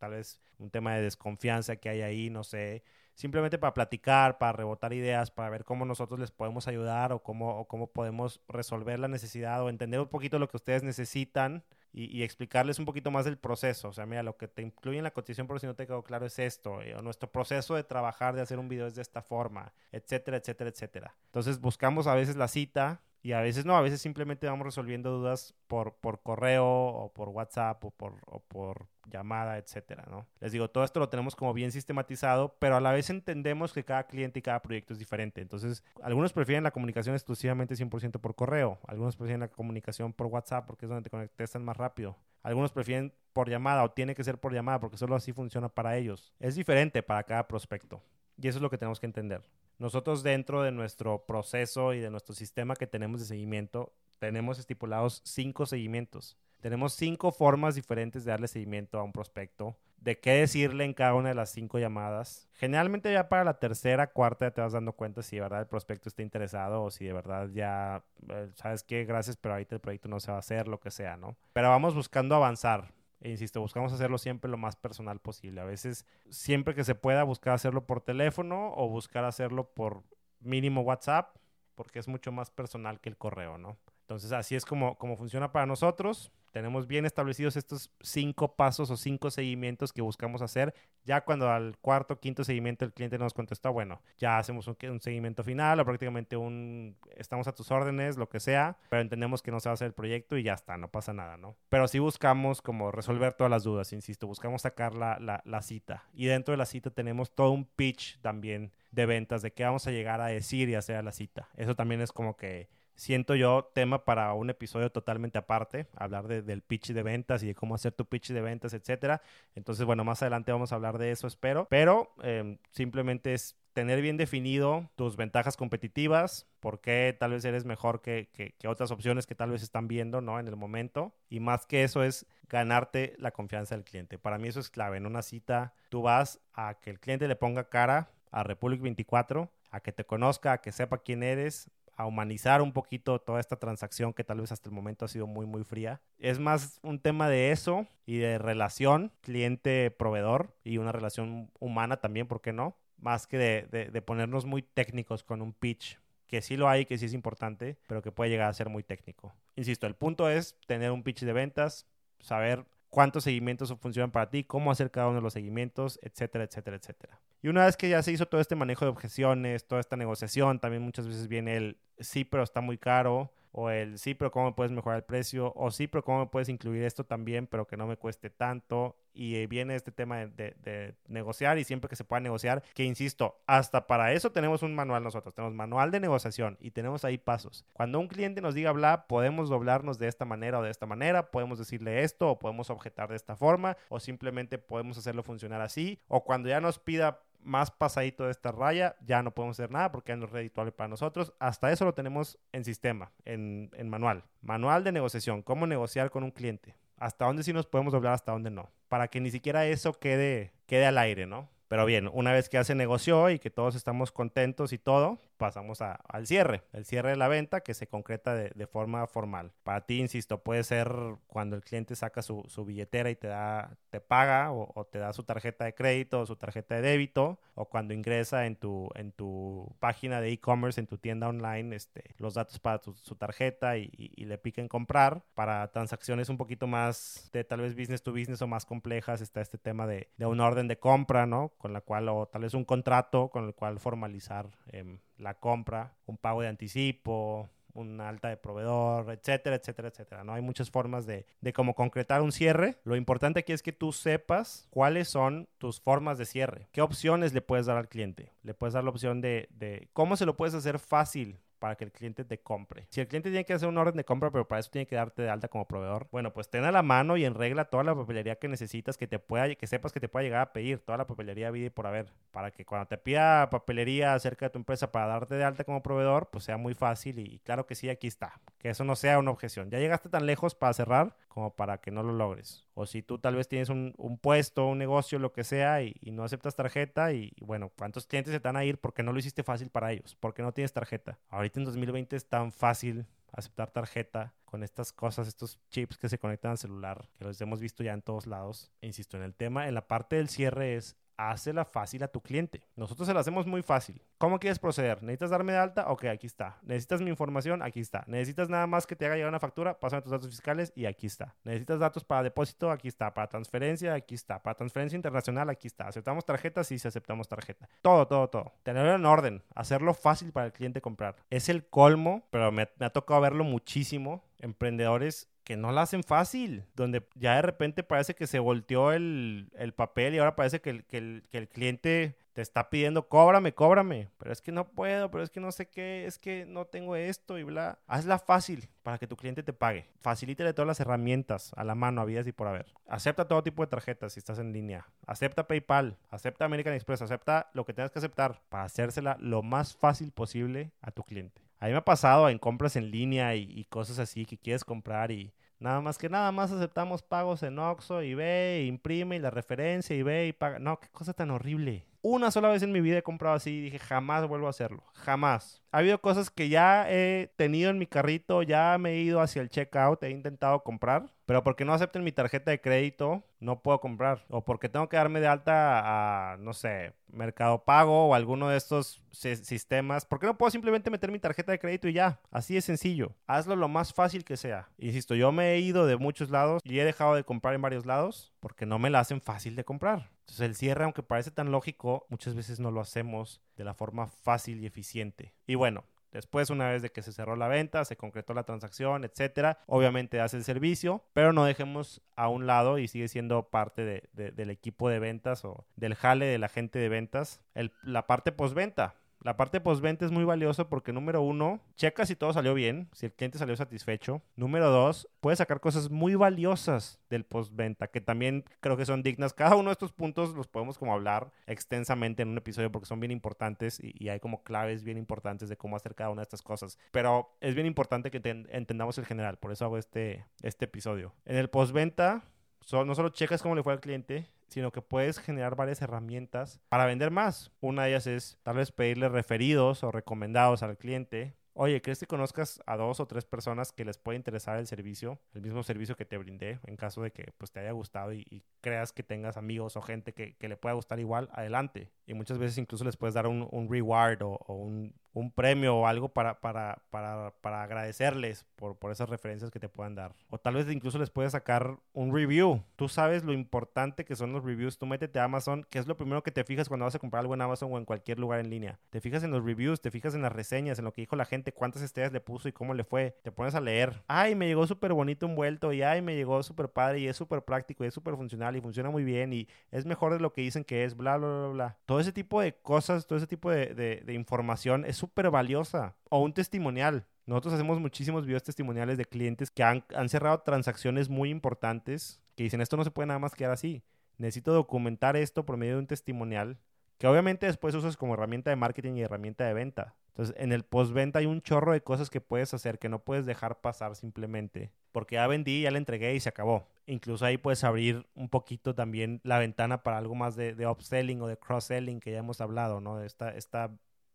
tal 0.00 0.10
vez 0.10 0.40
un 0.58 0.68
tema 0.68 0.92
de 0.96 1.02
desconfianza 1.02 1.76
que 1.76 1.88
hay 1.88 2.02
ahí, 2.02 2.30
no 2.30 2.42
sé. 2.42 2.82
Simplemente 3.14 3.58
para 3.58 3.74
platicar, 3.74 4.38
para 4.38 4.54
rebotar 4.54 4.92
ideas, 4.92 5.30
para 5.30 5.50
ver 5.50 5.64
cómo 5.64 5.84
nosotros 5.84 6.18
les 6.18 6.32
podemos 6.32 6.66
ayudar 6.66 7.12
o 7.12 7.22
cómo, 7.22 7.60
o 7.60 7.68
cómo 7.68 7.92
podemos 7.92 8.40
resolver 8.48 8.98
la 8.98 9.06
necesidad 9.06 9.62
o 9.62 9.68
entender 9.68 10.00
un 10.00 10.08
poquito 10.08 10.40
lo 10.40 10.48
que 10.48 10.56
ustedes 10.56 10.82
necesitan 10.82 11.62
y, 11.92 12.22
explicarles 12.22 12.78
un 12.78 12.86
poquito 12.86 13.10
más 13.10 13.24
del 13.24 13.36
proceso. 13.36 13.88
O 13.88 13.92
sea, 13.92 14.06
mira, 14.06 14.22
lo 14.22 14.36
que 14.36 14.48
te 14.48 14.62
incluye 14.62 14.98
en 14.98 15.04
la 15.04 15.12
cotización, 15.12 15.46
por 15.46 15.60
si 15.60 15.66
no 15.66 15.74
te 15.74 15.86
quedó 15.86 16.02
claro, 16.02 16.26
es 16.26 16.38
esto. 16.38 16.80
Eh, 16.80 16.94
nuestro 17.02 17.30
proceso 17.30 17.74
de 17.74 17.84
trabajar, 17.84 18.34
de 18.34 18.40
hacer 18.40 18.58
un 18.58 18.68
video 18.68 18.86
es 18.86 18.94
de 18.94 19.02
esta 19.02 19.22
forma, 19.22 19.72
etcétera, 19.90 20.38
etcétera, 20.38 20.70
etcétera. 20.70 21.14
Entonces 21.26 21.60
buscamos 21.60 22.06
a 22.06 22.14
veces 22.14 22.36
la 22.36 22.48
cita 22.48 23.02
y 23.22 23.32
a 23.32 23.40
veces 23.40 23.64
no, 23.64 23.76
a 23.76 23.80
veces 23.80 24.00
simplemente 24.00 24.48
vamos 24.48 24.66
resolviendo 24.66 25.10
dudas 25.10 25.54
por, 25.68 25.94
por 25.94 26.22
correo 26.22 26.66
o 26.66 27.12
por 27.12 27.28
WhatsApp 27.28 27.84
o 27.84 27.90
por, 27.92 28.16
o 28.26 28.40
por 28.40 28.88
llamada, 29.06 29.58
etcétera, 29.58 30.04
¿no? 30.10 30.26
Les 30.40 30.50
digo, 30.50 30.70
todo 30.70 30.82
esto 30.82 30.98
lo 30.98 31.08
tenemos 31.08 31.36
como 31.36 31.52
bien 31.52 31.70
sistematizado, 31.70 32.56
pero 32.58 32.76
a 32.76 32.80
la 32.80 32.90
vez 32.90 33.10
entendemos 33.10 33.72
que 33.72 33.84
cada 33.84 34.08
cliente 34.08 34.40
y 34.40 34.42
cada 34.42 34.60
proyecto 34.60 34.92
es 34.92 34.98
diferente. 34.98 35.40
Entonces, 35.40 35.84
algunos 36.02 36.32
prefieren 36.32 36.64
la 36.64 36.72
comunicación 36.72 37.14
exclusivamente 37.14 37.76
100% 37.76 38.20
por 38.20 38.34
correo, 38.34 38.78
algunos 38.88 39.16
prefieren 39.16 39.40
la 39.40 39.48
comunicación 39.48 40.12
por 40.12 40.26
WhatsApp 40.26 40.66
porque 40.66 40.86
es 40.86 40.88
donde 40.88 41.04
te 41.04 41.10
contestan 41.10 41.64
más 41.64 41.76
rápido. 41.76 42.16
Algunos 42.42 42.72
prefieren 42.72 43.14
por 43.32 43.48
llamada 43.48 43.84
o 43.84 43.92
tiene 43.92 44.16
que 44.16 44.24
ser 44.24 44.38
por 44.38 44.52
llamada 44.52 44.80
porque 44.80 44.96
solo 44.96 45.14
así 45.14 45.32
funciona 45.32 45.68
para 45.68 45.96
ellos. 45.96 46.34
Es 46.40 46.56
diferente 46.56 47.02
para 47.02 47.22
cada 47.22 47.46
prospecto. 47.46 48.02
Y 48.36 48.48
eso 48.48 48.58
es 48.58 48.62
lo 48.62 48.70
que 48.70 48.78
tenemos 48.78 48.98
que 48.98 49.06
entender. 49.06 49.42
Nosotros 49.82 50.22
dentro 50.22 50.62
de 50.62 50.70
nuestro 50.70 51.26
proceso 51.26 51.92
y 51.92 51.98
de 51.98 52.08
nuestro 52.08 52.36
sistema 52.36 52.76
que 52.76 52.86
tenemos 52.86 53.18
de 53.18 53.26
seguimiento, 53.26 53.92
tenemos 54.20 54.60
estipulados 54.60 55.22
cinco 55.24 55.66
seguimientos. 55.66 56.38
Tenemos 56.60 56.92
cinco 56.92 57.32
formas 57.32 57.74
diferentes 57.74 58.24
de 58.24 58.30
darle 58.30 58.46
seguimiento 58.46 59.00
a 59.00 59.02
un 59.02 59.10
prospecto, 59.10 59.76
de 59.96 60.20
qué 60.20 60.34
decirle 60.34 60.84
en 60.84 60.94
cada 60.94 61.14
una 61.14 61.30
de 61.30 61.34
las 61.34 61.50
cinco 61.50 61.80
llamadas. 61.80 62.48
Generalmente 62.52 63.12
ya 63.12 63.28
para 63.28 63.42
la 63.42 63.58
tercera, 63.58 64.06
cuarta 64.12 64.52
te 64.52 64.60
vas 64.60 64.72
dando 64.72 64.92
cuenta 64.92 65.20
si 65.20 65.34
de 65.34 65.42
verdad 65.42 65.62
el 65.62 65.66
prospecto 65.66 66.08
está 66.08 66.22
interesado 66.22 66.84
o 66.84 66.92
si 66.92 67.04
de 67.04 67.14
verdad 67.14 67.48
ya, 67.52 68.04
eh, 68.28 68.50
sabes 68.54 68.84
qué, 68.84 69.04
gracias, 69.04 69.36
pero 69.36 69.54
ahorita 69.54 69.74
el 69.74 69.80
proyecto 69.80 70.08
no 70.08 70.20
se 70.20 70.30
va 70.30 70.36
a 70.36 70.38
hacer, 70.38 70.68
lo 70.68 70.78
que 70.78 70.92
sea, 70.92 71.16
¿no? 71.16 71.36
Pero 71.52 71.70
vamos 71.70 71.96
buscando 71.96 72.36
avanzar. 72.36 72.92
E 73.22 73.30
insisto, 73.30 73.60
buscamos 73.60 73.92
hacerlo 73.92 74.18
siempre 74.18 74.50
lo 74.50 74.58
más 74.58 74.74
personal 74.74 75.20
posible. 75.20 75.60
A 75.60 75.64
veces, 75.64 76.04
siempre 76.28 76.74
que 76.74 76.82
se 76.82 76.96
pueda, 76.96 77.22
buscar 77.22 77.54
hacerlo 77.54 77.86
por 77.86 78.00
teléfono 78.00 78.72
o 78.74 78.88
buscar 78.88 79.24
hacerlo 79.24 79.72
por 79.72 80.02
mínimo 80.40 80.80
WhatsApp, 80.80 81.36
porque 81.76 82.00
es 82.00 82.08
mucho 82.08 82.32
más 82.32 82.50
personal 82.50 83.00
que 83.00 83.08
el 83.08 83.16
correo, 83.16 83.58
¿no? 83.58 83.78
Entonces, 84.12 84.32
así 84.32 84.54
es 84.54 84.64
como, 84.64 84.96
como 84.96 85.16
funciona 85.16 85.52
para 85.52 85.66
nosotros 85.66 86.32
tenemos 86.52 86.86
bien 86.86 87.06
establecidos 87.06 87.56
estos 87.56 87.90
cinco 88.00 88.54
pasos 88.54 88.90
o 88.90 88.96
cinco 88.96 89.30
seguimientos 89.30 89.92
que 89.92 90.02
buscamos 90.02 90.42
hacer. 90.42 90.74
Ya 91.04 91.22
cuando 91.22 91.50
al 91.50 91.76
cuarto, 91.78 92.20
quinto 92.20 92.44
seguimiento 92.44 92.84
el 92.84 92.92
cliente 92.92 93.18
nos 93.18 93.34
contesta, 93.34 93.70
bueno, 93.70 94.00
ya 94.18 94.38
hacemos 94.38 94.68
un, 94.68 95.00
seguimiento 95.00 95.42
final 95.42 95.80
o 95.80 95.84
prácticamente 95.84 96.36
un, 96.36 96.96
estamos 97.16 97.48
a 97.48 97.54
tus 97.54 97.70
órdenes, 97.72 98.16
lo 98.16 98.28
que 98.28 98.38
sea, 98.38 98.76
pero 98.88 99.02
entendemos 99.02 99.42
que 99.42 99.50
no 99.50 99.58
se 99.58 99.68
va 99.68 99.72
a 99.72 99.74
hacer 99.74 99.86
el 99.86 99.94
proyecto 99.94 100.36
y 100.36 100.44
ya 100.44 100.52
está, 100.52 100.76
no 100.76 100.88
pasa 100.88 101.12
nada, 101.12 101.36
¿no? 101.38 101.56
Pero 101.70 101.88
sí 101.88 101.98
buscamos 101.98 102.62
como 102.62 102.92
resolver 102.92 103.32
todas 103.32 103.50
las 103.50 103.64
dudas, 103.64 103.92
insisto, 103.92 104.26
buscamos 104.26 104.62
sacar 104.62 104.94
la, 104.94 105.62
cita. 105.62 106.04
Y 106.12 106.26
dentro 106.26 106.52
de 106.52 106.58
la 106.58 106.66
cita 106.66 106.90
tenemos 106.90 107.34
todo 107.34 107.50
un 107.50 107.64
pitch 107.64 108.20
también 108.20 108.72
de 108.90 109.06
ventas, 109.06 109.42
de 109.42 109.52
qué 109.52 109.64
vamos 109.64 109.86
a 109.86 109.90
llegar 109.90 110.20
a 110.20 110.26
decir 110.26 110.68
y 110.68 110.74
hacer 110.74 111.02
la 111.02 111.12
cita. 111.12 111.48
Eso 111.56 111.74
también 111.74 112.00
es 112.00 112.12
como 112.12 112.36
que 112.36 112.68
siento 112.94 113.34
yo 113.34 113.70
tema 113.74 114.04
para 114.04 114.32
un 114.34 114.50
episodio 114.50 114.90
totalmente 114.90 115.38
aparte, 115.38 115.86
hablar 115.96 116.28
del 116.28 116.62
pitch 116.62 116.92
de 116.92 117.02
ventas 117.02 117.42
y 117.42 117.46
de 117.46 117.54
cómo 117.54 117.74
hacer 117.74 117.92
tu 117.92 118.06
pitch 118.06 118.30
de 118.30 118.40
ventas, 118.40 118.74
etcétera. 118.74 119.22
Entonces, 119.54 119.84
bueno, 119.84 120.04
más 120.04 120.22
adelante 120.22 120.52
vamos 120.52 120.72
a 120.72 120.76
hablar 120.76 120.98
de 120.98 121.10
eso, 121.10 121.26
espero. 121.26 121.66
Pero 121.70 122.12
em, 122.22 122.58
simplemente 122.70 123.34
es 123.34 123.56
tener 123.72 124.02
bien 124.02 124.16
definido 124.16 124.90
tus 124.96 125.16
ventajas 125.16 125.56
competitivas, 125.56 126.46
por 126.60 126.80
qué 126.80 127.16
tal 127.18 127.32
vez 127.32 127.44
eres 127.44 127.64
mejor 127.64 128.02
que, 128.02 128.28
que, 128.32 128.68
otras 128.68 128.90
opciones 128.90 129.26
que 129.26 129.34
tal 129.34 129.50
vez 129.50 129.62
están 129.62 129.88
viendo, 129.88 130.20
¿no? 130.20 130.38
En 130.38 130.46
el 130.46 130.56
momento. 130.56 131.14
Y 131.28 131.40
más 131.40 131.66
que 131.66 131.84
eso 131.84 132.02
es 132.02 132.26
ganarte 132.48 133.14
la 133.18 133.30
confianza 133.30 133.74
del 133.74 133.84
cliente. 133.84 134.18
Para 134.18 134.38
mí 134.38 134.48
eso 134.48 134.60
es 134.60 134.70
clave. 134.70 134.98
En 134.98 135.06
una 135.06 135.22
cita, 135.22 135.74
tú 135.88 136.02
vas 136.02 136.40
a 136.52 136.74
que 136.80 136.90
el 136.90 137.00
cliente 137.00 137.28
le 137.28 137.36
ponga 137.36 137.68
cara 137.68 138.10
a 138.30 138.42
Republic 138.42 138.80
24, 138.80 139.50
a 139.70 139.80
que 139.80 139.92
te 139.92 140.04
conozca, 140.04 140.52
a 140.52 140.60
que 140.60 140.72
sepa 140.72 140.98
quién 140.98 141.22
eres, 141.22 141.70
a 141.94 142.06
humanizar 142.06 142.62
un 142.62 142.72
poquito 142.72 143.20
toda 143.20 143.40
esta 143.40 143.56
transacción 143.56 144.12
que 144.12 144.24
tal 144.24 144.40
vez 144.40 144.52
hasta 144.52 144.68
el 144.68 144.74
momento 144.74 145.04
ha 145.04 145.08
sido 145.08 145.26
muy, 145.26 145.46
muy 145.46 145.64
fría. 145.64 146.00
Es 146.18 146.38
más 146.38 146.78
un 146.82 146.98
tema 146.98 147.28
de 147.28 147.52
eso 147.52 147.86
y 148.06 148.18
de 148.18 148.38
relación 148.38 149.12
cliente-proveedor 149.20 150.56
y 150.64 150.78
una 150.78 150.92
relación 150.92 151.50
humana 151.58 151.98
también, 151.98 152.26
¿por 152.26 152.40
qué 152.40 152.52
no? 152.52 152.76
Más 152.98 153.26
que 153.26 153.38
de, 153.38 153.90
de, 153.90 154.02
ponernos 154.02 154.44
muy 154.44 154.62
técnicos 154.62 155.24
con 155.24 155.42
un 155.42 155.52
pitch 155.52 155.98
que 156.26 156.40
sí 156.40 156.56
lo 156.56 156.68
hay, 156.68 156.86
que 156.86 156.96
sí 156.96 157.06
es 157.06 157.14
importante, 157.14 157.76
pero 157.86 158.00
que 158.00 158.12
puede 158.12 158.30
llegar 158.30 158.48
a 158.48 158.52
ser 158.54 158.68
muy 158.68 158.82
técnico. 158.82 159.34
Insisto, 159.56 159.86
el 159.86 159.96
punto 159.96 160.30
es 160.30 160.56
tener 160.66 160.90
un 160.92 161.02
pitch 161.02 161.24
de 161.24 161.32
ventas, 161.32 161.86
saber 162.20 162.64
cuántos 162.92 163.24
seguimientos 163.24 163.74
funcionan 163.80 164.10
para 164.10 164.28
ti, 164.28 164.44
cómo 164.44 164.70
hacer 164.70 164.90
cada 164.90 165.08
uno 165.08 165.16
de 165.16 165.22
los 165.22 165.32
seguimientos, 165.32 165.98
etcétera, 166.02 166.44
etcétera, 166.44 166.76
etcétera. 166.76 167.18
Y 167.40 167.48
una 167.48 167.64
vez 167.64 167.78
que 167.78 167.88
ya 167.88 168.02
se 168.02 168.12
hizo 168.12 168.26
todo 168.26 168.38
este 168.38 168.54
manejo 168.54 168.84
de 168.84 168.90
objeciones, 168.90 169.66
toda 169.66 169.80
esta 169.80 169.96
negociación, 169.96 170.60
también 170.60 170.82
muchas 170.82 171.06
veces 171.08 171.26
viene 171.26 171.56
el 171.56 171.78
sí, 171.98 172.24
pero 172.24 172.42
está 172.42 172.60
muy 172.60 172.76
caro, 172.76 173.32
o 173.52 173.70
el 173.70 173.98
sí, 173.98 174.14
pero 174.14 174.30
cómo 174.30 174.46
me 174.46 174.52
puedes 174.52 174.72
mejorar 174.72 174.98
el 174.98 175.04
precio, 175.04 175.52
o 175.54 175.70
sí, 175.70 175.86
pero 175.86 176.02
cómo 176.02 176.20
me 176.20 176.26
puedes 176.26 176.48
incluir 176.48 176.82
esto 176.82 177.04
también, 177.04 177.46
pero 177.46 177.66
que 177.66 177.76
no 177.76 177.86
me 177.86 177.96
cueste 177.96 178.30
tanto. 178.30 178.96
Y 179.14 179.36
eh, 179.36 179.46
viene 179.46 179.74
este 179.74 179.92
tema 179.92 180.24
de, 180.24 180.94
negociar 181.06 181.58
y 181.58 181.64
siempre 181.64 181.90
que 181.90 181.96
se 181.96 182.04
pueda 182.04 182.20
negociar, 182.20 182.62
que 182.74 182.84
insisto, 182.84 183.42
hasta 183.46 183.86
para 183.86 184.12
eso 184.12 184.32
tenemos 184.32 184.62
un 184.62 184.74
manual 184.74 185.04
nosotros, 185.04 185.34
tenemos 185.34 185.54
manual 185.54 185.90
de 185.90 186.00
negociación 186.00 186.56
y 186.60 186.70
tenemos 186.70 187.04
ahí 187.04 187.18
pasos. 187.18 187.66
Cuando 187.74 188.00
un 188.00 188.08
cliente 188.08 188.40
nos 188.40 188.54
diga 188.54 188.72
bla, 188.72 189.06
podemos 189.06 189.50
doblarnos 189.50 189.98
de 189.98 190.08
esta 190.08 190.24
manera 190.24 190.58
o 190.58 190.62
de 190.62 190.70
esta 190.70 190.86
manera, 190.86 191.30
podemos 191.30 191.58
decirle 191.58 192.02
esto 192.02 192.30
o 192.30 192.38
podemos 192.38 192.70
objetar 192.70 193.10
de 193.10 193.16
esta 193.16 193.36
forma 193.36 193.76
o 193.90 194.00
simplemente 194.00 194.56
podemos 194.56 194.96
hacerlo 194.96 195.22
funcionar 195.22 195.60
así. 195.60 196.00
O 196.08 196.24
cuando 196.24 196.48
ya 196.48 196.62
nos 196.62 196.78
pida 196.78 197.20
más 197.42 197.70
pasadito 197.70 198.24
de 198.24 198.30
esta 198.30 198.52
raya, 198.52 198.96
ya 199.04 199.22
no 199.22 199.32
podemos 199.32 199.58
hacer 199.58 199.70
nada 199.70 199.92
porque 199.92 200.12
ya 200.12 200.16
no 200.16 200.26
es 200.26 200.32
redituable 200.32 200.72
para 200.72 200.88
nosotros. 200.88 201.32
Hasta 201.38 201.72
eso 201.72 201.84
lo 201.84 201.94
tenemos 201.94 202.38
en 202.52 202.64
sistema, 202.64 203.12
en, 203.24 203.70
en, 203.74 203.88
manual. 203.88 204.24
Manual 204.40 204.84
de 204.84 204.92
negociación, 204.92 205.42
cómo 205.42 205.66
negociar 205.66 206.10
con 206.10 206.24
un 206.24 206.30
cliente. 206.30 206.74
Hasta 206.96 207.26
dónde 207.26 207.42
sí 207.42 207.52
nos 207.52 207.66
podemos 207.66 207.92
doblar, 207.92 208.14
hasta 208.14 208.32
dónde 208.32 208.50
no. 208.50 208.70
Para 208.88 209.08
que 209.08 209.20
ni 209.20 209.30
siquiera 209.30 209.66
eso 209.66 209.98
quede, 209.98 210.52
quede 210.66 210.86
al 210.86 210.98
aire, 210.98 211.26
¿no? 211.26 211.48
Pero 211.72 211.86
bien, 211.86 212.10
una 212.12 212.34
vez 212.34 212.50
que 212.50 212.58
ya 212.58 212.64
se 212.64 212.74
negoció 212.74 213.30
y 213.30 213.38
que 213.38 213.48
todos 213.48 213.76
estamos 213.76 214.12
contentos 214.12 214.74
y 214.74 214.78
todo, 214.78 215.18
pasamos 215.38 215.80
al 215.80 216.26
cierre, 216.26 216.64
el 216.74 216.84
cierre 216.84 217.08
de 217.08 217.16
la 217.16 217.28
venta 217.28 217.62
que 217.62 217.72
se 217.72 217.86
concreta 217.86 218.34
de, 218.34 218.66
forma 218.66 219.06
formal. 219.06 219.52
Para 219.62 219.86
ti, 219.86 219.98
insisto, 219.98 220.42
puede 220.42 220.64
ser 220.64 220.92
cuando 221.26 221.56
el 221.56 221.62
cliente 221.62 221.96
saca 221.96 222.20
su, 222.20 222.44
billetera 222.66 223.08
y 223.08 223.16
te 223.16 223.28
da, 223.28 223.78
te 223.88 224.00
paga 224.00 224.52
o, 224.52 224.84
te 224.84 224.98
da 224.98 225.14
su 225.14 225.24
tarjeta 225.24 225.64
de 225.64 225.74
crédito 225.74 226.20
o 226.20 226.26
su 226.26 226.36
tarjeta 226.36 226.74
de 226.74 226.82
débito, 226.82 227.40
o 227.54 227.64
cuando 227.70 227.94
ingresa 227.94 228.44
en 228.44 228.56
tu, 228.56 228.90
en 228.94 229.10
tu 229.10 229.74
página 229.80 230.20
de 230.20 230.30
e-commerce, 230.30 230.78
en 230.78 230.86
tu 230.86 230.98
tienda 230.98 231.28
online, 231.28 231.74
este, 231.74 232.14
los 232.18 232.34
datos 232.34 232.58
para 232.58 232.82
su 232.82 233.16
tarjeta 233.16 233.78
y, 233.78 233.88
le 234.16 234.36
piquen 234.36 234.68
comprar. 234.68 235.24
Para 235.34 235.72
transacciones 235.72 236.28
un 236.28 236.36
poquito 236.36 236.66
más 236.66 237.30
de 237.32 237.44
tal 237.44 237.62
vez 237.62 237.74
business 237.74 238.02
to 238.02 238.12
business 238.12 238.42
o 238.42 238.46
más 238.46 238.66
complejas, 238.66 239.22
está 239.22 239.40
este 239.40 239.56
tema 239.56 239.86
de, 239.86 240.10
de 240.18 240.26
una 240.26 240.46
orden 240.46 240.68
de 240.68 240.78
compra, 240.78 241.24
¿no? 241.24 241.50
Con 241.62 241.72
la 241.72 241.80
cual, 241.80 242.08
o 242.08 242.26
tal 242.26 242.42
vez 242.42 242.52
un 242.54 242.64
contrato 242.64 243.28
con 243.28 243.46
el 243.46 243.54
cual 243.54 243.78
formalizar 243.78 244.50
em, 244.72 244.98
la 245.16 245.34
compra, 245.34 245.94
un 246.06 246.18
pago 246.18 246.42
de 246.42 246.48
anticipo, 246.48 247.48
una 247.72 248.08
alta 248.08 248.28
de 248.28 248.36
proveedor, 248.36 249.10
etcétera, 249.12 249.56
etcétera, 249.56 249.88
etcétera. 249.88 250.24
¿no? 250.24 250.34
Hay 250.34 250.42
muchas 250.42 250.70
formas 250.70 251.06
de, 251.06 251.24
de 251.40 251.52
cómo 251.52 251.74
concretar 251.74 252.20
un 252.20 252.32
cierre. 252.32 252.78
Lo 252.84 252.96
importante 252.96 253.40
aquí 253.40 253.52
es 253.52 253.62
que 253.62 253.72
tú 253.72 253.92
sepas 253.92 254.66
cuáles 254.70 255.08
son 255.08 255.48
tus 255.58 255.80
formas 255.80 256.18
de 256.18 256.26
cierre. 256.26 256.68
¿Qué 256.72 256.82
opciones 256.82 257.32
le 257.32 257.40
puedes 257.40 257.66
dar 257.66 257.76
al 257.76 257.88
cliente? 257.88 258.32
Le 258.42 258.54
puedes 258.54 258.74
dar 258.74 258.84
la 258.84 258.90
opción 258.90 259.20
de, 259.20 259.48
de 259.52 259.88
cómo 259.92 260.16
se 260.16 260.26
lo 260.26 260.36
puedes 260.36 260.54
hacer 260.54 260.80
fácil 260.80 261.38
para 261.62 261.76
que 261.76 261.84
el 261.84 261.92
cliente 261.92 262.24
te 262.24 262.40
compre. 262.40 262.88
Si 262.90 263.00
el 263.00 263.06
cliente 263.06 263.30
tiene 263.30 263.44
que 263.44 263.52
hacer 263.52 263.68
un 263.68 263.78
orden 263.78 263.96
de 263.96 264.04
compra, 264.04 264.32
pero 264.32 264.48
para 264.48 264.58
eso 264.58 264.68
tiene 264.68 264.84
que 264.84 264.96
darte 264.96 265.22
de 265.22 265.30
alta 265.30 265.46
como 265.46 265.68
proveedor, 265.68 266.08
bueno, 266.10 266.32
pues 266.32 266.50
ten 266.50 266.64
a 266.64 266.72
la 266.72 266.82
mano 266.82 267.16
y 267.16 267.24
en 267.24 267.34
regla 267.36 267.66
toda 267.66 267.84
la 267.84 267.94
papelería 267.94 268.34
que 268.34 268.48
necesitas 268.48 268.96
que 268.96 269.06
te 269.06 269.20
pueda, 269.20 269.54
que 269.54 269.66
sepas 269.68 269.92
que 269.92 270.00
te 270.00 270.08
pueda 270.08 270.24
llegar 270.24 270.40
a 270.40 270.52
pedir, 270.52 270.80
toda 270.80 270.98
la 270.98 271.06
papelería 271.06 271.52
vida 271.52 271.66
y 271.66 271.70
por 271.70 271.86
haber, 271.86 272.12
para 272.32 272.50
que 272.50 272.64
cuando 272.64 272.88
te 272.88 272.98
pida 272.98 273.48
papelería 273.48 274.14
acerca 274.14 274.46
de 274.46 274.50
tu 274.50 274.58
empresa 274.58 274.90
para 274.90 275.06
darte 275.06 275.36
de 275.36 275.44
alta 275.44 275.62
como 275.62 275.84
proveedor, 275.84 276.30
pues 276.32 276.42
sea 276.42 276.56
muy 276.56 276.74
fácil 276.74 277.20
y, 277.20 277.38
claro 277.44 277.64
que 277.64 277.76
sí, 277.76 277.88
aquí 277.88 278.08
está, 278.08 278.40
que 278.58 278.70
eso 278.70 278.82
no 278.82 278.96
sea 278.96 279.20
una 279.20 279.30
objeción. 279.30 279.70
Ya 279.70 279.78
llegaste 279.78 280.08
tan 280.08 280.26
lejos 280.26 280.56
para 280.56 280.72
cerrar 280.72 281.14
como 281.28 281.54
para 281.54 281.78
que 281.78 281.92
no 281.92 282.02
lo 282.02 282.12
logres. 282.12 282.66
O 282.74 282.86
si 282.86 283.02
tú 283.02 283.18
tal 283.18 283.36
vez 283.36 283.48
tienes 283.48 283.68
un, 283.68 283.94
puesto, 284.20 284.66
un 284.66 284.78
negocio, 284.78 285.18
lo 285.18 285.32
que 285.32 285.44
sea, 285.44 285.82
y, 285.82 285.94
no 286.12 286.24
aceptas 286.24 286.56
tarjeta, 286.56 287.12
y, 287.12 287.32
bueno, 287.40 287.70
¿cuántos 287.76 288.06
clientes 288.06 288.32
se 288.32 288.40
te 288.40 288.48
van 288.48 288.56
a 288.56 288.64
ir 288.64 288.78
porque 288.78 289.02
no 289.02 289.12
lo 289.12 289.18
hiciste 289.18 289.42
fácil 289.42 289.70
para 289.70 289.92
ellos? 289.92 290.16
Porque 290.18 290.42
no 290.42 290.52
tienes 290.52 290.72
tarjeta. 290.72 291.18
Ahorita 291.28 291.60
en 291.60 291.66
2020 291.66 292.16
es 292.16 292.26
tan 292.26 292.52
fácil 292.52 293.06
aceptar 293.30 293.70
tarjeta 293.70 294.34
con 294.44 294.62
estas 294.62 294.92
cosas, 294.92 295.28
estos 295.28 295.58
chips 295.70 295.96
que 295.96 296.08
se 296.08 296.18
conectan 296.18 296.52
al 296.52 296.58
celular, 296.58 297.08
que 297.18 297.24
los 297.24 297.40
hemos 297.40 297.60
visto 297.60 297.82
ya 297.82 297.92
en 297.92 298.02
todos 298.02 298.26
lados. 298.26 298.70
Insisto, 298.80 299.16
en 299.16 299.22
el 299.22 299.34
tema, 299.34 299.68
en 299.68 299.74
la 299.74 299.86
parte 299.88 300.16
del 300.16 300.28
cierre 300.28 300.76
es 300.76 300.96
hácela 301.16 301.64
fácil 301.64 302.02
a 302.02 302.08
tu 302.08 302.20
cliente. 302.20 302.62
Nosotros 302.76 303.06
se 303.08 303.14
la 303.14 303.20
hacemos 303.20 303.46
muy 303.46 303.62
fácil. 303.62 304.02
¿Cómo 304.18 304.38
quieres 304.38 304.58
proceder? 304.58 305.02
¿Necesitas 305.02 305.30
darme 305.30 305.52
de 305.52 305.58
alta? 305.58 305.90
Ok, 305.90 306.04
aquí 306.06 306.26
está. 306.26 306.58
¿Necesitas 306.62 307.00
mi 307.00 307.10
información? 307.10 307.62
Aquí 307.62 307.80
está. 307.80 308.04
¿Necesitas 308.06 308.48
nada 308.48 308.66
más 308.66 308.86
que 308.86 308.96
te 308.96 309.06
haga 309.06 309.16
llegar 309.16 309.28
una 309.28 309.40
factura? 309.40 309.78
Pásame 309.78 310.02
tus 310.02 310.12
datos 310.12 310.28
fiscales 310.28 310.72
y 310.76 310.86
aquí 310.86 311.06
está. 311.06 311.34
¿Necesitas 311.44 311.80
datos 311.80 312.04
para 312.04 312.22
depósito? 312.22 312.70
Aquí 312.70 312.88
está. 312.88 313.12
Para 313.14 313.28
transferencia, 313.28 313.94
aquí 313.94 314.14
está. 314.14 314.42
Para 314.42 314.54
transferencia 314.54 314.96
internacional, 314.96 315.48
aquí 315.50 315.66
está. 315.66 315.88
¿Aceptamos 315.88 316.24
tarjetas? 316.24 316.66
Sí, 316.66 316.78
si 316.78 316.88
aceptamos 316.88 317.28
tarjeta. 317.28 317.68
Todo, 317.82 318.06
todo, 318.06 318.28
todo. 318.28 318.52
Tenerlo 318.62 318.94
en 318.94 319.06
orden. 319.06 319.42
Hacerlo 319.54 319.94
fácil 319.94 320.32
para 320.32 320.46
el 320.46 320.52
cliente 320.52 320.80
comprar. 320.80 321.16
Es 321.30 321.48
el 321.48 321.66
colmo, 321.66 322.26
pero 322.30 322.52
me 322.52 322.68
ha 322.80 322.90
tocado 322.90 323.20
verlo 323.20 323.44
muchísimo. 323.44 324.24
Emprendedores 324.38 325.31
que 325.44 325.56
no 325.56 325.72
la 325.72 325.82
hacen 325.82 326.02
fácil, 326.02 326.64
donde 326.74 327.06
ya 327.14 327.36
de 327.36 327.42
repente 327.42 327.82
parece 327.82 328.14
que 328.14 328.26
se 328.26 328.38
volteó 328.38 328.92
el, 328.92 329.50
papel 329.76 330.14
y 330.14 330.18
ahora 330.18 330.36
parece 330.36 330.60
que 330.60 330.70
el, 330.70 330.84
que, 330.84 330.98
el, 330.98 331.48
cliente 331.48 332.16
te 332.32 332.42
está 332.42 332.70
pidiendo, 332.70 333.08
cóbrame, 333.08 333.52
cóbrame, 333.52 334.08
pero 334.18 334.32
es 334.32 334.40
que 334.40 334.52
no 334.52 334.68
puedo, 334.68 335.10
pero 335.10 335.24
es 335.24 335.30
que 335.30 335.40
no 335.40 335.52
sé 335.52 335.68
qué, 335.68 336.06
es 336.06 336.18
que 336.18 336.46
no 336.46 336.66
tengo 336.66 336.96
esto 336.96 337.38
y 337.38 337.42
bla. 337.42 337.78
Hazla 337.86 338.18
fácil 338.18 338.68
para 338.82 338.98
que 338.98 339.06
tu 339.06 339.16
cliente 339.16 339.42
te 339.42 339.52
pague. 339.52 339.88
Facilítale 340.00 340.52
todas 340.52 340.66
las 340.66 340.80
herramientas 340.80 341.52
a 341.56 341.64
la 341.64 341.74
mano, 341.74 342.02
a 342.02 342.10
y 342.10 342.32
por 342.32 342.46
haber. 342.46 342.66
Acepta 342.86 343.26
todo 343.26 343.42
tipo 343.42 343.62
de 343.62 343.68
tarjetas 343.68 344.12
si 344.12 344.18
estás 344.18 344.38
en 344.38 344.52
línea. 344.52 344.86
Acepta 345.06 345.46
PayPal, 345.46 345.98
acepta 346.10 346.44
American 346.44 346.74
Express, 346.74 347.02
acepta 347.02 347.50
lo 347.54 347.64
que 347.64 347.72
tengas 347.72 347.90
que 347.90 347.98
aceptar 347.98 348.42
para 348.48 348.64
hacérsela 348.64 349.16
lo 349.20 349.42
más 349.42 349.74
fácil 349.74 350.12
posible 350.12 350.72
a 350.80 350.90
tu 350.90 351.02
cliente. 351.02 351.42
A 351.62 351.66
mí 351.66 351.70
me 351.70 351.78
ha 351.78 351.84
pasado 351.84 352.28
en 352.28 352.40
compras 352.40 352.74
en 352.74 352.90
línea 352.90 353.36
y, 353.36 353.64
cosas 353.70 354.00
así 354.00 354.26
que 354.26 354.36
quieres 354.36 354.64
comprar 354.64 355.12
y 355.12 355.32
nada 355.60 355.80
más 355.80 355.96
que 355.96 356.08
nada 356.08 356.32
más 356.32 356.50
aceptamos 356.50 357.02
pagos 357.02 357.44
en 357.44 357.56
Oxxo 357.56 358.02
y 358.02 358.14
ve, 358.14 358.64
imprime 358.66 359.14
y 359.14 359.20
la 359.20 359.30
referencia 359.30 359.94
y 359.94 360.02
ve 360.02 360.26
y 360.26 360.32
paga. 360.32 360.58
No, 360.58 360.80
qué 360.80 360.88
cosa 360.88 361.14
tan 361.14 361.30
horrible. 361.30 361.86
Una 362.02 362.32
sola 362.32 362.48
vez 362.48 362.64
en 362.64 362.72
mi 362.72 362.80
vida 362.80 362.98
he 362.98 363.02
comprado 363.04 363.36
así 363.36 363.50
y 363.50 363.60
dije, 363.60 363.78
jamás 363.78 364.26
vuelvo 364.26 364.48
a 364.48 364.50
hacerlo. 364.50 364.82
Jamás. 364.94 365.62
Ha 365.70 365.78
habido 365.78 366.00
cosas 366.00 366.30
que 366.30 366.48
ya 366.48 366.90
he 366.90 367.30
tenido 367.36 367.70
en 367.70 367.78
mi 367.78 367.86
carrito, 367.86 368.42
ya 368.42 368.76
me 368.80 368.94
he 368.94 369.00
ido 369.02 369.20
hacia 369.20 369.40
el 369.40 369.48
checkout, 369.48 370.02
he 370.02 370.10
intentado 370.10 370.64
comprar, 370.64 371.12
pero 371.32 371.42
porque 371.42 371.64
no 371.64 371.72
acepten 371.72 372.04
mi 372.04 372.12
tarjeta 372.12 372.50
de 372.50 372.60
crédito, 372.60 373.24
no 373.40 373.62
puedo 373.62 373.80
comprar. 373.80 374.26
O 374.28 374.44
porque 374.44 374.68
tengo 374.68 374.90
que 374.90 374.98
darme 374.98 375.18
de 375.18 375.28
alta 375.28 376.32
a, 376.32 376.36
no 376.36 376.52
sé, 376.52 376.92
Mercado 377.06 377.64
Pago 377.64 378.08
o 378.08 378.14
alguno 378.14 378.50
de 378.50 378.58
estos 378.58 379.02
sistemas. 379.12 380.04
¿Por 380.04 380.18
qué 380.18 380.26
no 380.26 380.36
puedo 380.36 380.50
simplemente 380.50 380.90
meter 380.90 381.10
mi 381.10 381.18
tarjeta 381.18 381.50
de 381.50 381.58
crédito 381.58 381.88
y 381.88 381.94
ya? 381.94 382.20
Así 382.30 382.54
es 382.58 382.66
sencillo. 382.66 383.14
Hazlo 383.26 383.56
lo 383.56 383.68
más 383.68 383.94
fácil 383.94 384.26
que 384.26 384.36
sea. 384.36 384.68
Insisto, 384.76 385.14
yo 385.14 385.32
me 385.32 385.52
he 385.52 385.60
ido 385.60 385.86
de 385.86 385.96
muchos 385.96 386.28
lados 386.28 386.60
y 386.66 386.80
he 386.80 386.84
dejado 386.84 387.14
de 387.14 387.24
comprar 387.24 387.54
en 387.54 387.62
varios 387.62 387.86
lados 387.86 388.34
porque 388.38 388.66
no 388.66 388.78
me 388.78 388.90
la 388.90 389.00
hacen 389.00 389.22
fácil 389.22 389.56
de 389.56 389.64
comprar. 389.64 390.10
Entonces 390.20 390.42
el 390.42 390.54
cierre, 390.54 390.84
aunque 390.84 391.02
parece 391.02 391.30
tan 391.30 391.50
lógico, 391.50 392.04
muchas 392.10 392.34
veces 392.34 392.60
no 392.60 392.70
lo 392.70 392.82
hacemos 392.82 393.40
de 393.56 393.64
la 393.64 393.72
forma 393.72 394.06
fácil 394.06 394.60
y 394.60 394.66
eficiente. 394.66 395.32
Y 395.46 395.54
bueno, 395.54 395.84
Después, 396.12 396.50
una 396.50 396.68
vez 396.68 396.82
de 396.82 396.90
que 396.90 397.02
se 397.02 397.12
cerró 397.12 397.36
la 397.36 397.48
venta, 397.48 397.84
se 397.84 397.96
concretó 397.96 398.34
la 398.34 398.44
transacción, 398.44 399.04
etcétera, 399.04 399.58
obviamente 399.66 400.20
hace 400.20 400.36
el 400.36 400.44
servicio, 400.44 401.02
pero 401.12 401.32
no 401.32 401.44
dejemos 401.44 402.02
a 402.16 402.28
un 402.28 402.46
lado 402.46 402.78
y 402.78 402.86
sigue 402.86 403.08
siendo 403.08 403.48
parte 403.48 404.08
del 404.12 404.50
equipo 404.50 404.88
de 404.88 404.98
ventas 404.98 405.44
o 405.44 405.64
del 405.76 405.94
jale 405.94 406.26
de 406.26 406.38
la 406.38 406.48
gente 406.48 406.78
de 406.78 406.88
ventas, 406.88 407.40
la 407.82 408.06
parte 408.06 408.30
postventa. 408.32 408.94
La 409.24 409.36
parte 409.36 409.60
postventa 409.60 410.04
es 410.04 410.10
muy 410.10 410.24
valiosa 410.24 410.68
porque 410.68 410.92
número 410.92 411.22
uno, 411.22 411.60
checa 411.76 412.04
si 412.06 412.16
todo 412.16 412.32
salió 412.32 412.54
bien, 412.54 412.88
si 412.92 413.06
el 413.06 413.12
cliente 413.12 413.38
salió 413.38 413.54
satisfecho. 413.56 414.20
Número 414.34 414.68
dos, 414.68 415.08
puedes 415.20 415.38
sacar 415.38 415.60
cosas 415.60 415.90
muy 415.90 416.16
valiosas 416.16 416.98
del 417.08 417.24
postventa 417.24 417.86
que 417.86 418.00
también 418.00 418.44
creo 418.60 418.76
que 418.76 418.84
son 418.84 419.02
dignas. 419.04 419.32
Cada 419.32 419.54
uno 419.54 419.70
de 419.70 419.74
estos 419.74 419.92
puntos 419.92 420.34
los 420.34 420.48
podemos 420.48 420.76
como 420.76 420.92
hablar 420.92 421.30
extensamente 421.46 422.22
en 422.22 422.30
un 422.30 422.38
episodio 422.38 422.72
porque 422.72 422.86
son 422.86 422.98
bien 422.98 423.12
importantes 423.12 423.78
y, 423.80 424.08
hay 424.08 424.18
como 424.18 424.42
claves 424.42 424.82
bien 424.82 424.98
importantes 424.98 425.48
de 425.48 425.56
cómo 425.56 425.76
hacer 425.76 425.94
cada 425.94 426.10
una 426.10 426.20
de 426.20 426.24
estas 426.24 426.42
cosas. 426.42 426.76
Pero 426.90 427.36
es 427.40 427.54
bien 427.54 427.66
importante 427.66 428.10
que 428.10 428.20
entendamos 428.50 428.98
el 428.98 429.06
general, 429.06 429.38
por 429.38 429.52
eso 429.52 429.64
hago 429.64 429.78
este, 429.78 430.26
este 430.42 430.64
episodio. 430.64 431.14
En 431.24 431.36
el 431.36 431.48
postventa, 431.48 432.24
no 432.72 432.94
solo 432.94 433.10
checas 433.10 433.40
cómo 433.40 433.54
le 433.54 433.62
fue 433.62 433.72
al 433.72 433.80
cliente, 433.80 434.26
sino 434.52 434.70
que 434.70 434.82
puedes 434.82 435.18
generar 435.18 435.56
varias 435.56 435.82
herramientas 435.82 436.60
para 436.68 436.86
vender 436.86 437.10
más. 437.10 437.50
Una 437.60 437.84
de 437.84 437.90
ellas 437.90 438.06
es 438.06 438.38
tal 438.42 438.56
vez 438.56 438.72
pedirle 438.72 439.08
referidos 439.08 439.82
o 439.82 439.90
recomendados 439.90 440.62
al 440.62 440.76
cliente. 440.76 441.34
Oye, 441.54 441.82
¿crees 441.82 441.98
que 441.98 442.06
conozcas 442.06 442.62
a 442.64 442.76
dos 442.76 442.98
o 443.00 443.06
tres 443.06 443.26
personas 443.26 443.72
que 443.72 443.84
les 443.84 443.98
puede 443.98 444.16
interesar 444.16 444.58
el 444.58 444.66
servicio, 444.66 445.20
el 445.34 445.42
mismo 445.42 445.62
servicio 445.62 445.96
que 445.96 446.06
te 446.06 446.16
brindé, 446.16 446.60
en 446.64 446.76
caso 446.76 447.02
de 447.02 447.10
que 447.10 447.32
pues, 447.36 447.52
te 447.52 447.60
haya 447.60 447.72
gustado 447.72 448.14
y, 448.14 448.42
creas 448.62 448.92
que 448.92 449.02
tengas 449.02 449.36
amigos 449.36 449.76
o 449.76 449.82
gente 449.82 450.14
que, 450.14 450.36
le 450.40 450.56
pueda 450.56 450.74
gustar 450.74 450.98
igual? 450.98 451.28
Adelante. 451.32 451.90
Y 452.06 452.14
muchas 452.14 452.38
veces 452.38 452.56
incluso 452.56 452.84
les 452.84 452.96
puedes 452.96 453.14
dar 453.14 453.26
un, 453.26 453.68
reward 453.68 454.22
o 454.22 454.54
un, 454.54 454.94
un 455.14 455.30
premio 455.30 455.76
o 455.76 455.86
algo 455.86 456.08
para, 456.08 456.40
para, 456.40 456.82
para, 456.90 457.32
para 457.40 457.62
agradecerles 457.62 458.44
por, 458.56 458.76
por, 458.76 458.92
esas 458.92 459.08
referencias 459.08 459.50
que 459.50 459.60
te 459.60 459.68
puedan 459.68 459.94
dar. 459.94 460.14
O 460.30 460.38
tal 460.38 460.54
vez 460.54 460.70
incluso 460.70 460.98
les 460.98 461.10
puedes 461.10 461.32
sacar 461.32 461.76
un 461.92 462.14
review. 462.14 462.62
Tú 462.76 462.88
sabes 462.88 463.24
lo 463.24 463.32
importante 463.32 464.04
que 464.04 464.16
son 464.16 464.32
los 464.32 464.44
reviews. 464.44 464.78
Tú 464.78 464.86
métete 464.86 465.18
a 465.18 465.24
Amazon, 465.24 465.66
que 465.68 465.78
es 465.78 465.86
lo 465.86 465.96
primero 465.96 466.22
que 466.22 466.30
te 466.30 466.44
fijas 466.44 466.68
cuando 466.68 466.84
vas 466.84 466.94
a 466.94 466.98
comprar 466.98 467.20
algo 467.20 467.34
en 467.34 467.42
Amazon 467.42 467.72
o 467.72 467.78
en 467.78 467.84
cualquier 467.84 468.18
lugar 468.18 468.40
en 468.40 468.50
línea. 468.50 468.78
Te 468.90 469.00
fijas 469.00 469.22
en 469.22 469.30
los 469.30 469.44
reviews, 469.44 469.80
te 469.80 469.90
fijas 469.90 470.14
en 470.14 470.22
las 470.22 470.32
reseñas, 470.32 470.78
en 470.78 470.84
lo 470.84 470.92
que 470.92 471.02
dijo 471.02 471.16
la 471.16 471.24
gente, 471.24 471.52
cuántas 471.52 471.82
estrellas 471.82 472.12
le 472.12 472.20
puso 472.20 472.48
y 472.48 472.52
cómo 472.52 472.72
le 472.74 472.84
fue. 472.84 473.16
Te 473.22 473.32
pones 473.32 473.54
a 473.54 473.60
leer. 473.60 474.02
Ay, 474.06 474.34
me 474.34 474.46
llegó 474.46 474.66
súper 474.66 474.92
bonito 474.92 475.26
envuelto 475.26 475.72
y 475.72 475.82
ay, 475.82 476.00
me 476.00 476.14
llegó 476.14 476.42
súper 476.42 476.70
padre 476.70 477.00
y 477.00 477.08
es 477.08 477.16
súper 477.16 477.42
práctico 477.42 477.84
y 477.84 477.88
es 477.88 477.94
súper 477.94 478.16
funcional 478.16 478.56
y 478.56 478.60
funciona 478.60 478.90
muy 478.90 479.04
bien 479.04 479.32
y 479.32 479.48
es 479.70 479.84
mejor 479.84 480.12
de 480.14 480.20
lo 480.20 480.32
que 480.32 480.40
dicen 480.40 480.64
que 480.64 480.84
es, 480.84 480.96
bla, 480.96 481.16
bla, 481.16 481.28
bla, 481.28 481.48
bla. 481.48 481.76
Todo 481.84 482.00
ese 482.00 482.12
tipo 482.12 482.40
de 482.40 482.54
cosas, 482.54 483.06
todo 483.06 483.18
ese 483.18 483.26
tipo 483.26 483.50
de, 483.50 483.74
de, 483.74 484.02
de 484.04 484.14
información 484.14 484.84
es 484.84 485.01
súper 485.02 485.30
valiosa. 485.30 485.96
O 486.10 486.20
un 486.20 486.32
testimonial. 486.32 487.06
Nosotros 487.26 487.54
hacemos 487.54 487.80
muchísimos 487.80 488.24
videos 488.24 488.44
testimoniales 488.44 488.98
de 488.98 489.04
clientes 489.04 489.50
que 489.50 489.64
han, 489.64 489.84
han, 489.96 490.08
cerrado 490.08 490.38
transacciones 490.42 491.08
muy 491.08 491.30
importantes 491.30 492.20
que 492.36 492.44
dicen 492.44 492.60
esto 492.60 492.76
no 492.76 492.84
se 492.84 492.92
puede 492.92 493.08
nada 493.08 493.18
más 493.18 493.34
quedar 493.34 493.50
así. 493.50 493.82
Necesito 494.16 494.52
documentar 494.52 495.16
esto 495.16 495.44
por 495.44 495.56
medio 495.56 495.74
de 495.74 495.80
un 495.80 495.86
testimonial 495.88 496.58
que 496.98 497.08
obviamente 497.08 497.46
después 497.46 497.74
usas 497.74 497.96
como 497.96 498.14
herramienta 498.14 498.50
de 498.50 498.56
marketing 498.56 498.94
y 498.94 499.02
herramienta 499.02 499.44
de 499.44 499.54
venta. 499.54 499.96
Entonces, 500.10 500.36
en 500.38 500.52
el 500.52 500.62
postventa 500.62 501.18
hay 501.18 501.26
un 501.26 501.42
chorro 501.42 501.72
de 501.72 501.82
cosas 501.82 502.10
que 502.10 502.20
puedes 502.20 502.54
hacer 502.54 502.78
que 502.78 502.88
no 502.88 503.00
puedes 503.00 503.26
dejar 503.26 503.60
pasar 503.60 503.96
simplemente. 503.96 504.70
Porque 504.92 505.16
ya 505.16 505.26
vendí, 505.26 505.62
ya 505.62 505.72
le 505.72 505.78
entregué 505.78 506.14
y 506.14 506.20
se 506.20 506.28
acabó. 506.28 506.68
Incluso 506.86 507.24
ahí 507.24 507.38
puedes 507.38 507.64
abrir 507.64 508.06
un 508.14 508.28
poquito 508.28 508.76
también 508.76 509.20
la 509.24 509.40
ventana 509.40 509.82
para 509.82 509.98
algo 509.98 510.14
más 510.14 510.36
de, 510.36 510.66
upselling 510.66 511.20
o 511.22 511.26
de 511.26 511.36
cross-selling 511.36 511.98
que 511.98 512.12
ya 512.12 512.18
hemos 512.18 512.40
hablado, 512.40 512.80
¿no? 512.80 513.02
Esta, 513.02 513.30
esta 513.30 513.72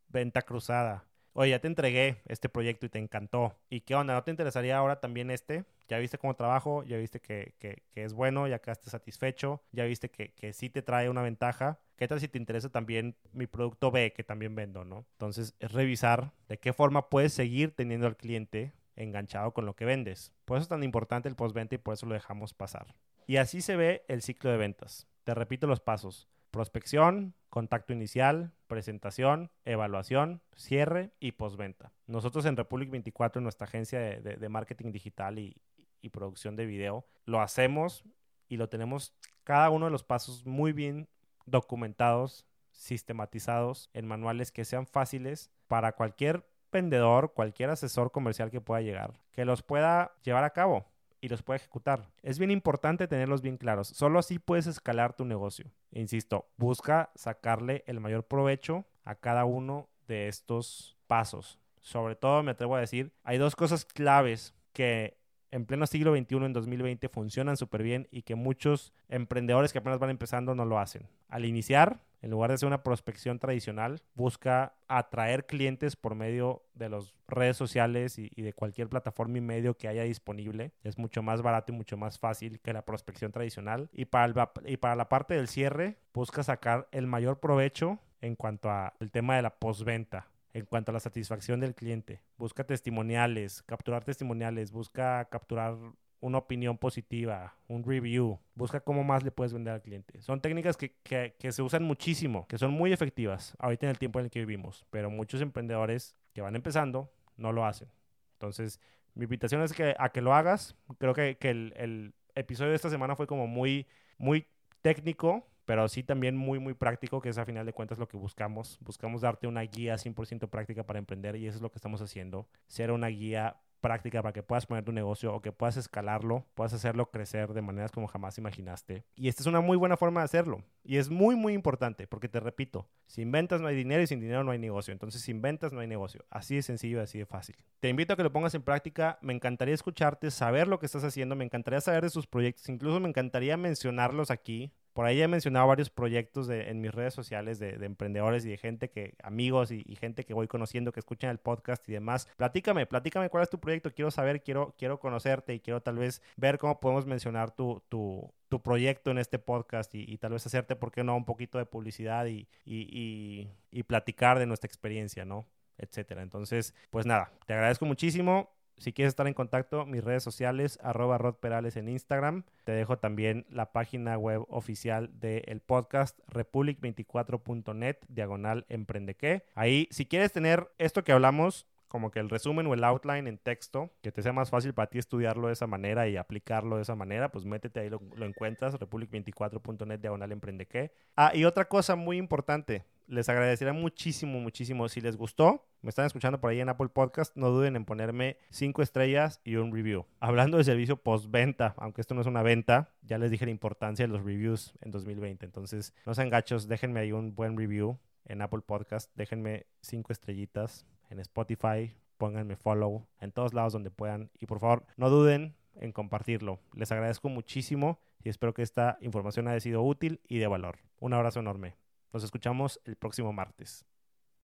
venta 0.10 0.42
cruzada. 0.42 1.06
Oye, 1.34 1.52
ya 1.52 1.60
te 1.60 1.68
entregué 1.68 2.24
este 2.26 2.50
proyecto 2.50 2.88
y 2.88 2.90
te 2.90 2.98
encantó. 2.98 3.56
¿Y 3.70 3.82
qué 3.82 3.94
onda? 3.94 4.16
¿No 4.16 4.24
te 4.24 4.32
interesaría 4.32 4.76
ahora 4.76 5.00
también 5.00 5.30
este? 5.30 5.66
Ya 5.88 6.00
viste 6.00 6.18
cómo 6.18 6.36
trabajo, 6.36 6.84
ya 6.84 6.98
viste 6.98 7.20
que, 7.20 7.54
es 7.94 8.14
bueno, 8.14 8.48
ya 8.48 8.60
quedaste 8.60 8.90
satisfecho, 8.90 9.62
ya 9.72 9.86
viste 9.86 10.10
que, 10.10 10.34
que 10.34 10.52
sí 10.52 10.72
te 10.72 10.82
trae 10.82 11.10
una 11.10 11.22
ventaja. 11.22 11.80
¿Qué 11.96 12.08
tal 12.08 12.20
si 12.20 12.28
te 12.28 12.40
interesa 12.40 12.70
también 12.70 13.16
mi 13.34 13.46
producto 13.46 13.92
B 13.92 14.14
que 14.14 14.24
también 14.24 14.56
vendo, 14.56 14.84
no? 14.84 15.06
Entonces, 15.12 15.56
es 15.60 15.72
revisar 15.72 16.34
de 16.50 16.58
qué 16.58 16.74
forma 16.74 17.10
puedes 17.10 17.34
seguir 17.34 17.76
teniendo 17.76 18.08
al 18.08 18.18
cliente 18.18 18.74
enganchado 18.96 19.54
con 19.54 19.68
lo 19.68 19.76
que 19.76 19.86
vendes. 19.86 20.34
Por 20.46 20.58
eso 20.58 20.64
es 20.64 20.70
tan 20.70 20.84
importante 20.84 21.30
el 21.30 21.36
postventa 21.36 21.76
y 21.76 21.78
por 21.78 21.94
eso 21.94 22.08
lo 22.08 22.16
dejamos 22.16 22.54
pasar. 22.54 22.96
Y 23.28 23.38
así 23.38 23.62
se 23.62 23.76
ve 23.76 24.04
el 24.08 24.22
ciclo 24.22 24.50
de 24.50 24.58
ventas. 24.58 25.08
Te 25.24 25.34
repito 25.34 25.68
los 25.68 25.82
pasos. 25.82 26.28
Prospección, 26.58 27.36
contacto 27.52 27.94
inicial, 27.94 28.52
presentación, 28.66 29.52
evaluación, 29.64 30.42
cierre 30.56 31.12
y 31.20 31.34
postventa. 31.34 31.94
Nosotros 32.08 32.46
en 32.46 32.58
Republic 32.58 32.90
24, 32.90 33.40
en 33.40 33.44
nuestra 33.44 33.68
agencia 33.68 34.00
de, 34.00 34.50
marketing 34.50 34.92
digital 34.92 35.38
y, 35.38 35.62
y 36.02 36.10
producción 36.10 36.56
de 36.56 36.66
video, 36.66 37.06
lo 37.26 37.42
hacemos 37.42 38.04
y 38.50 38.58
lo 38.58 38.70
tenemos 38.70 39.14
cada 39.44 39.70
uno 39.70 39.86
de 39.86 39.92
los 39.92 40.04
pasos 40.04 40.48
muy 40.48 40.74
bien 40.74 41.08
documentados, 41.46 42.48
sistematizados 42.72 43.92
en 43.94 44.08
manuales 44.08 44.52
que 44.52 44.66
sean 44.66 44.88
fáciles 44.88 45.52
para 45.68 45.92
cualquier 45.92 46.50
vendedor, 46.72 47.34
cualquier 47.36 47.70
asesor 47.70 48.12
comercial 48.12 48.50
que 48.50 48.62
pueda 48.62 48.82
llegar, 48.82 49.20
que 49.32 49.46
los 49.46 49.62
pueda 49.62 50.16
llevar 50.24 50.44
a 50.44 50.54
cabo 50.54 50.88
y 51.22 51.30
los 51.30 51.44
pueda 51.44 51.58
ejecutar. 51.58 52.10
Es 52.22 52.40
bien 52.40 52.52
importante 52.52 53.08
tenerlos 53.08 53.42
bien 53.42 53.58
claros. 53.58 53.88
Solo 53.88 54.20
así 54.20 54.40
puedes 54.40 54.68
escalar 54.68 55.14
tu 55.14 55.26
negocio. 55.26 55.72
Insisto, 55.92 56.50
busca 56.58 57.12
sacarle 57.16 57.84
el 57.88 58.00
mayor 58.00 58.26
provecho 58.26 58.86
a 59.04 59.16
cada 59.16 59.46
uno 59.46 59.90
de 60.08 60.28
estos 60.28 60.98
pasos. 61.08 61.60
Sobre 61.82 62.16
todo, 62.16 62.44
me 62.44 62.52
atrevo 62.52 62.76
a 62.76 62.82
decir, 62.82 63.14
hay 63.24 63.38
dos 63.38 63.56
cosas 63.56 63.86
claves 63.86 64.54
que 64.74 65.18
en 65.52 65.66
pleno 65.66 65.88
siglo 65.88 66.16
XXI, 66.16 66.36
en 66.38 66.54
2020, 66.54 67.10
funcionan 67.10 67.58
súper 67.58 67.84
bien 67.84 68.08
y 68.12 68.24
que 68.24 68.36
muchos 68.36 68.94
emprendedores 69.08 69.72
que 69.72 69.80
apenas 69.80 70.00
van 70.00 70.10
empezando 70.10 70.56
no 70.56 70.66
lo 70.66 70.80
hacen. 70.80 71.08
Al 71.30 71.46
iniciar, 71.46 72.02
en 72.28 72.32
lugar 72.32 72.50
de 72.50 72.56
hacer 72.56 72.68
una 72.68 72.84
prospección 72.84 73.40
tradicional, 73.40 74.02
busca 74.14 74.74
atraer 74.90 75.46
clientes 75.46 75.96
por 75.96 76.14
medio 76.14 76.62
de 76.74 76.90
las 76.90 77.14
redes 77.26 77.56
sociales 77.56 78.20
y, 78.20 78.30
de 78.42 78.52
cualquier 78.52 78.90
plataforma 78.90 79.38
y 79.38 79.42
medio 79.42 79.78
que 79.78 79.88
haya 79.88 80.04
disponible. 80.04 80.74
Es 80.84 80.98
mucho 80.98 81.24
más 81.24 81.42
barato 81.42 81.72
y 81.72 81.78
mucho 81.78 81.96
más 81.96 82.20
fácil 82.20 82.60
que 82.60 82.74
la 82.74 82.84
prospección 82.84 83.32
tradicional. 83.32 83.90
Y 83.94 84.06
para, 84.06 84.52
y 84.66 84.76
para 84.76 84.98
la 84.98 85.08
parte 85.08 85.36
del 85.36 85.48
cierre, 85.48 86.00
busca 86.14 86.44
sacar 86.44 86.90
el 86.92 87.08
mayor 87.08 87.40
provecho 87.40 87.98
en 88.20 88.36
cuanto 88.36 88.70
al 88.70 89.10
tema 89.10 89.38
de 89.38 89.44
la 89.44 89.52
postventa 89.52 90.28
en 90.54 90.66
cuanto 90.66 90.92
a 90.92 90.94
la 90.94 91.00
satisfacción 91.00 91.60
del 91.60 91.76
cliente. 91.76 92.24
Busca 92.38 92.64
testimoniales, 92.66 93.62
capturar 93.62 94.04
testimoniales, 94.04 94.72
busca 94.72 95.24
capturar 95.26 95.78
una 96.20 96.40
opinión 96.40 96.78
positiva, 96.78 97.56
un 97.68 97.84
review. 97.84 98.40
Busca 98.56 98.80
cómo 98.80 99.04
más 99.04 99.24
le 99.24 99.32
puedes 99.32 99.54
vender 99.54 99.74
al 99.74 99.82
cliente. 99.82 100.22
Son 100.22 100.42
técnicas 100.42 100.78
que, 100.78 100.96
que, 101.04 101.52
se 101.52 101.62
usan 101.62 101.84
muchísimo, 101.84 102.48
que 102.48 102.58
son 102.58 102.72
muy 102.72 102.94
efectivas 102.94 103.56
ahorita 103.60 103.86
en 103.86 103.92
el 103.92 104.00
tiempo 104.00 104.20
en 104.20 104.26
el 104.26 104.32
que 104.32 104.40
vivimos, 104.40 104.86
pero 104.90 105.10
muchos 105.10 105.42
emprendedores 105.42 106.16
que 106.34 106.42
van 106.42 106.56
empezando 106.56 107.12
no 107.36 107.52
lo 107.52 107.66
hacen. 107.66 107.90
Entonces, 108.34 108.80
mi 109.14 109.24
invitación 109.24 109.62
es 109.62 109.74
que 109.74 109.96
a 109.98 110.10
que 110.10 110.22
lo 110.22 110.34
hagas. 110.34 110.76
Creo 110.98 111.14
que, 111.14 111.38
que 111.38 111.50
el, 111.50 111.74
el, 111.78 112.14
episodio 112.36 112.70
de 112.70 112.76
esta 112.76 112.90
semana 112.90 113.16
fue 113.16 113.26
como 113.26 113.48
muy, 113.48 113.88
muy 114.20 114.46
técnico, 114.82 115.48
pero 115.66 115.88
sí 115.88 116.04
también 116.04 116.38
muy, 116.38 116.60
muy 116.60 116.76
práctico, 116.76 117.20
que 117.20 117.30
es 117.30 117.38
a 117.38 117.46
final 117.46 117.66
de 117.66 117.74
cuentas 117.74 117.98
lo 117.98 118.08
que 118.08 118.16
buscamos. 118.16 118.78
Buscamos 118.82 119.22
darte 119.22 119.48
una 119.48 119.62
guía 119.62 119.96
100% 119.96 120.50
práctica 120.50 120.86
para 120.86 121.00
emprender 121.00 121.36
y 121.36 121.48
eso 121.48 121.58
es 121.58 121.62
lo 121.62 121.72
que 121.72 121.78
estamos 121.78 122.02
haciendo. 122.02 122.48
Ser 122.68 122.92
una 122.92 123.08
guía 123.08 123.58
práctica 123.80 124.22
para 124.22 124.34
que 124.34 124.44
puedas 124.44 124.66
poner 124.66 124.84
tu 124.84 124.92
negocio 124.92 125.34
o 125.34 125.42
que 125.42 125.52
puedas 125.52 125.78
escalarlo, 125.78 126.46
puedas 126.56 126.74
hacerlo 126.74 127.10
crecer 127.12 127.54
de 127.54 127.62
maneras 127.62 127.92
como 127.92 128.08
jamás 128.08 128.38
imaginaste. 128.38 129.04
Y 129.16 129.28
esta 129.28 129.44
es 129.44 129.48
una 129.48 129.62
muy 129.62 129.78
buena 129.78 129.98
forma 129.98 130.22
de 130.22 130.26
hacerlo. 130.26 130.64
Y 130.84 130.98
es 130.98 131.10
muy, 131.10 131.36
muy 131.36 131.54
importante, 131.54 132.08
porque 132.08 132.30
te 132.30 132.40
repito, 132.40 132.90
sin 133.08 133.32
ventas 133.32 133.62
no 133.62 133.68
hay 133.68 133.76
dinero 133.76 134.02
y 134.02 134.08
sin 134.08 134.20
dinero 134.20 134.44
no 134.44 134.52
hay 134.52 134.60
negocio. 134.60 134.92
Entonces, 134.92 135.22
sin 135.22 135.42
ventas 135.42 135.74
no 135.74 135.82
hay 135.82 135.88
negocio. 135.88 136.26
Así 136.30 136.56
de 136.56 136.62
sencillo, 136.62 137.02
así 137.02 137.20
de 137.20 137.26
fácil. 137.26 137.56
Te 137.80 137.90
invito 137.90 138.14
a 138.14 138.16
que 138.16 138.24
lo 138.24 138.32
pongas 138.32 138.56
en 138.56 138.62
práctica. 138.62 139.18
Me 139.22 139.34
encantaría 139.34 139.76
escucharte, 139.76 140.32
saber 140.32 140.68
lo 140.68 140.80
que 140.80 140.86
estás 140.86 141.04
haciendo. 141.04 141.36
Me 141.36 141.46
encantaría 141.46 141.82
saber 141.82 142.04
de 142.04 142.10
sus 142.10 142.26
proyectos. 142.28 142.70
Incluso 142.70 143.00
me 143.00 143.10
encantaría 143.10 143.58
mencionarlos 143.58 144.32
aquí 144.32 144.72
por 144.98 145.06
ahí 145.06 145.22
he 145.22 145.28
mencionado 145.28 145.68
varios 145.68 145.92
proyectos 145.92 146.50
en 146.50 146.82
mis 146.82 146.92
redes 146.92 147.14
sociales 147.14 147.60
de, 147.60 147.76
emprendedores 147.86 148.44
y 148.46 148.50
de 148.50 148.58
gente 148.58 148.90
que, 148.90 149.14
amigos 149.22 149.70
y, 149.70 149.84
gente 149.96 150.26
que 150.26 150.34
voy 150.34 150.48
conociendo 150.48 150.92
que 150.92 151.00
escuchan 151.00 151.30
el 151.30 151.38
podcast 151.38 151.88
y 151.88 151.92
demás. 151.92 152.28
Platícame, 152.36 152.88
platícame 152.88 153.30
cuál 153.30 153.44
es 153.44 153.50
tu 153.52 153.60
proyecto. 153.60 153.94
Quiero 153.94 154.10
saber, 154.10 154.42
quiero, 154.42 154.74
quiero 154.76 155.00
conocerte 155.00 155.54
y 155.54 155.60
quiero 155.60 155.84
tal 155.84 156.00
vez 156.00 156.24
ver 156.36 156.58
cómo 156.58 156.80
podemos 156.80 157.06
mencionar 157.06 157.52
tu, 157.52 157.84
tu, 157.90 158.34
tu 158.50 158.64
proyecto 158.64 159.12
en 159.12 159.20
este 159.20 159.38
podcast 159.38 159.94
y, 159.94 160.18
tal 160.18 160.32
vez 160.32 160.48
hacerte, 160.48 160.76
¿por 160.76 160.92
qué 160.92 161.04
no?, 161.04 161.16
un 161.16 161.26
poquito 161.26 161.60
de 161.60 161.68
publicidad 161.68 162.26
y, 162.26 162.48
y 162.66 163.84
platicar 163.84 164.40
de 164.40 164.48
nuestra 164.48 164.66
experiencia, 164.66 165.26
¿no? 165.26 165.46
Etcétera. 165.78 166.24
Entonces, 166.24 166.74
pues 166.90 167.06
nada, 167.06 167.32
te 167.46 167.54
agradezco 167.54 167.86
muchísimo 167.86 168.57
si 168.78 168.94
quieres 168.94 169.12
estar 169.12 169.28
en 169.28 169.34
contacto, 169.34 169.86
mis 169.86 170.04
redes 170.04 170.24
sociales, 170.24 170.80
arroba 170.84 171.18
Rod 171.18 171.36
Perales 171.36 171.78
en 171.78 171.90
Instagram. 171.90 172.44
Te 172.64 172.74
dejo 172.74 172.98
también 172.98 173.46
la 173.50 173.72
página 173.72 174.18
web 174.18 174.46
oficial 174.50 175.10
del 175.20 175.62
podcast, 175.62 176.20
republic24.net, 176.30 177.98
diagonal 178.08 178.66
emprendeque. 178.70 179.44
Ahí, 179.56 179.88
si 179.92 180.06
quieres 180.06 180.32
tener 180.32 180.72
esto 180.78 181.04
que 181.04 181.12
hablamos, 181.12 181.66
como 181.88 182.12
que 182.12 182.20
el 182.20 182.30
resumen 182.30 182.68
o 182.68 182.74
el 182.74 182.84
outline 182.84 183.28
en 183.28 183.38
texto, 183.38 183.90
que 184.02 184.12
te 184.12 184.22
sea 184.22 184.34
más 184.34 184.50
fácil 184.50 184.74
para 184.74 184.90
ti 184.90 185.00
estudiarlo 185.00 185.48
de 185.48 185.54
esa 185.54 185.68
manera 185.68 186.08
y 186.08 186.18
aplicarlo 186.18 186.76
de 186.76 186.82
esa 186.82 186.96
manera, 186.96 187.32
pues 187.32 187.46
métete 187.46 187.80
ahí, 187.80 187.90
lo, 187.90 188.02
lo 188.16 188.26
encuentras, 188.26 188.76
republic24.net, 188.76 190.00
diagonal 190.00 190.32
emprendeque. 190.32 190.92
Ah, 191.16 191.32
y 191.34 191.46
otra 191.46 191.66
cosa 191.66 191.96
muy 191.96 192.18
importante, 192.18 192.84
les 193.08 193.30
agradecería 193.30 193.74
muchísimo, 193.74 194.40
muchísimo. 194.40 194.88
Si 194.90 195.02
les 195.02 195.16
gustó, 195.16 195.66
me 195.82 195.90
están 195.90 196.06
escuchando 196.06 196.40
por 196.40 196.52
ahí 196.52 196.60
en 196.60 196.70
Apple 196.70 196.90
Podcast, 196.90 197.36
no 197.36 197.50
duden 197.50 197.76
en 197.76 197.86
ponerme 197.86 198.38
cinco 198.50 198.82
estrellas 198.82 199.42
y 199.44 199.56
un 199.56 199.74
review. 199.74 200.06
Hablando 200.20 200.58
de 200.58 200.64
servicio 200.64 200.98
postventa, 200.98 201.74
aunque 201.78 202.02
esto 202.02 202.14
no 202.14 202.22
es 202.22 202.28
una 202.28 202.44
venta, 202.44 202.94
ya 203.02 203.18
les 203.18 203.32
dije 203.32 203.46
la 203.46 203.52
importancia 203.52 204.06
de 204.06 204.12
los 204.12 204.24
reviews 204.24 204.74
en 204.82 204.92
2020. 204.92 205.46
Entonces, 205.46 205.94
no 206.06 206.14
sean 206.14 206.30
gachos, 206.30 206.68
déjenme 206.68 207.00
ahí 207.00 207.12
un 207.12 207.34
buen 207.36 207.58
review 207.58 207.98
en 208.26 208.42
Apple 208.42 208.62
Podcast, 208.62 209.12
déjenme 209.16 209.66
cinco 209.82 210.12
estrellitas 210.12 210.86
en 211.10 211.20
Spotify, 211.20 211.96
pónganme 212.18 212.56
follow 212.56 213.08
en 213.22 213.32
todos 213.32 213.54
lados 213.54 213.74
donde 213.74 213.92
puedan 213.92 214.30
y 214.40 214.46
por 214.46 214.60
favor, 214.60 214.86
no 214.98 215.10
duden 215.10 215.56
en 215.76 215.92
compartirlo. 215.92 216.60
Les 216.74 216.92
agradezco 216.92 217.30
muchísimo 217.30 218.00
y 218.24 218.30
espero 218.30 218.54
que 218.54 218.64
esta 218.64 218.98
información 219.02 219.48
haya 219.48 219.60
sido 219.60 219.84
útil 219.84 220.20
y 220.28 220.40
de 220.40 220.48
valor. 220.48 220.80
Un 221.00 221.14
abrazo 221.14 221.40
enorme. 221.40 221.76
Nos 222.14 222.24
escuchamos 222.24 222.80
el 222.86 222.96
próximo 222.96 223.34
martes. 223.34 223.86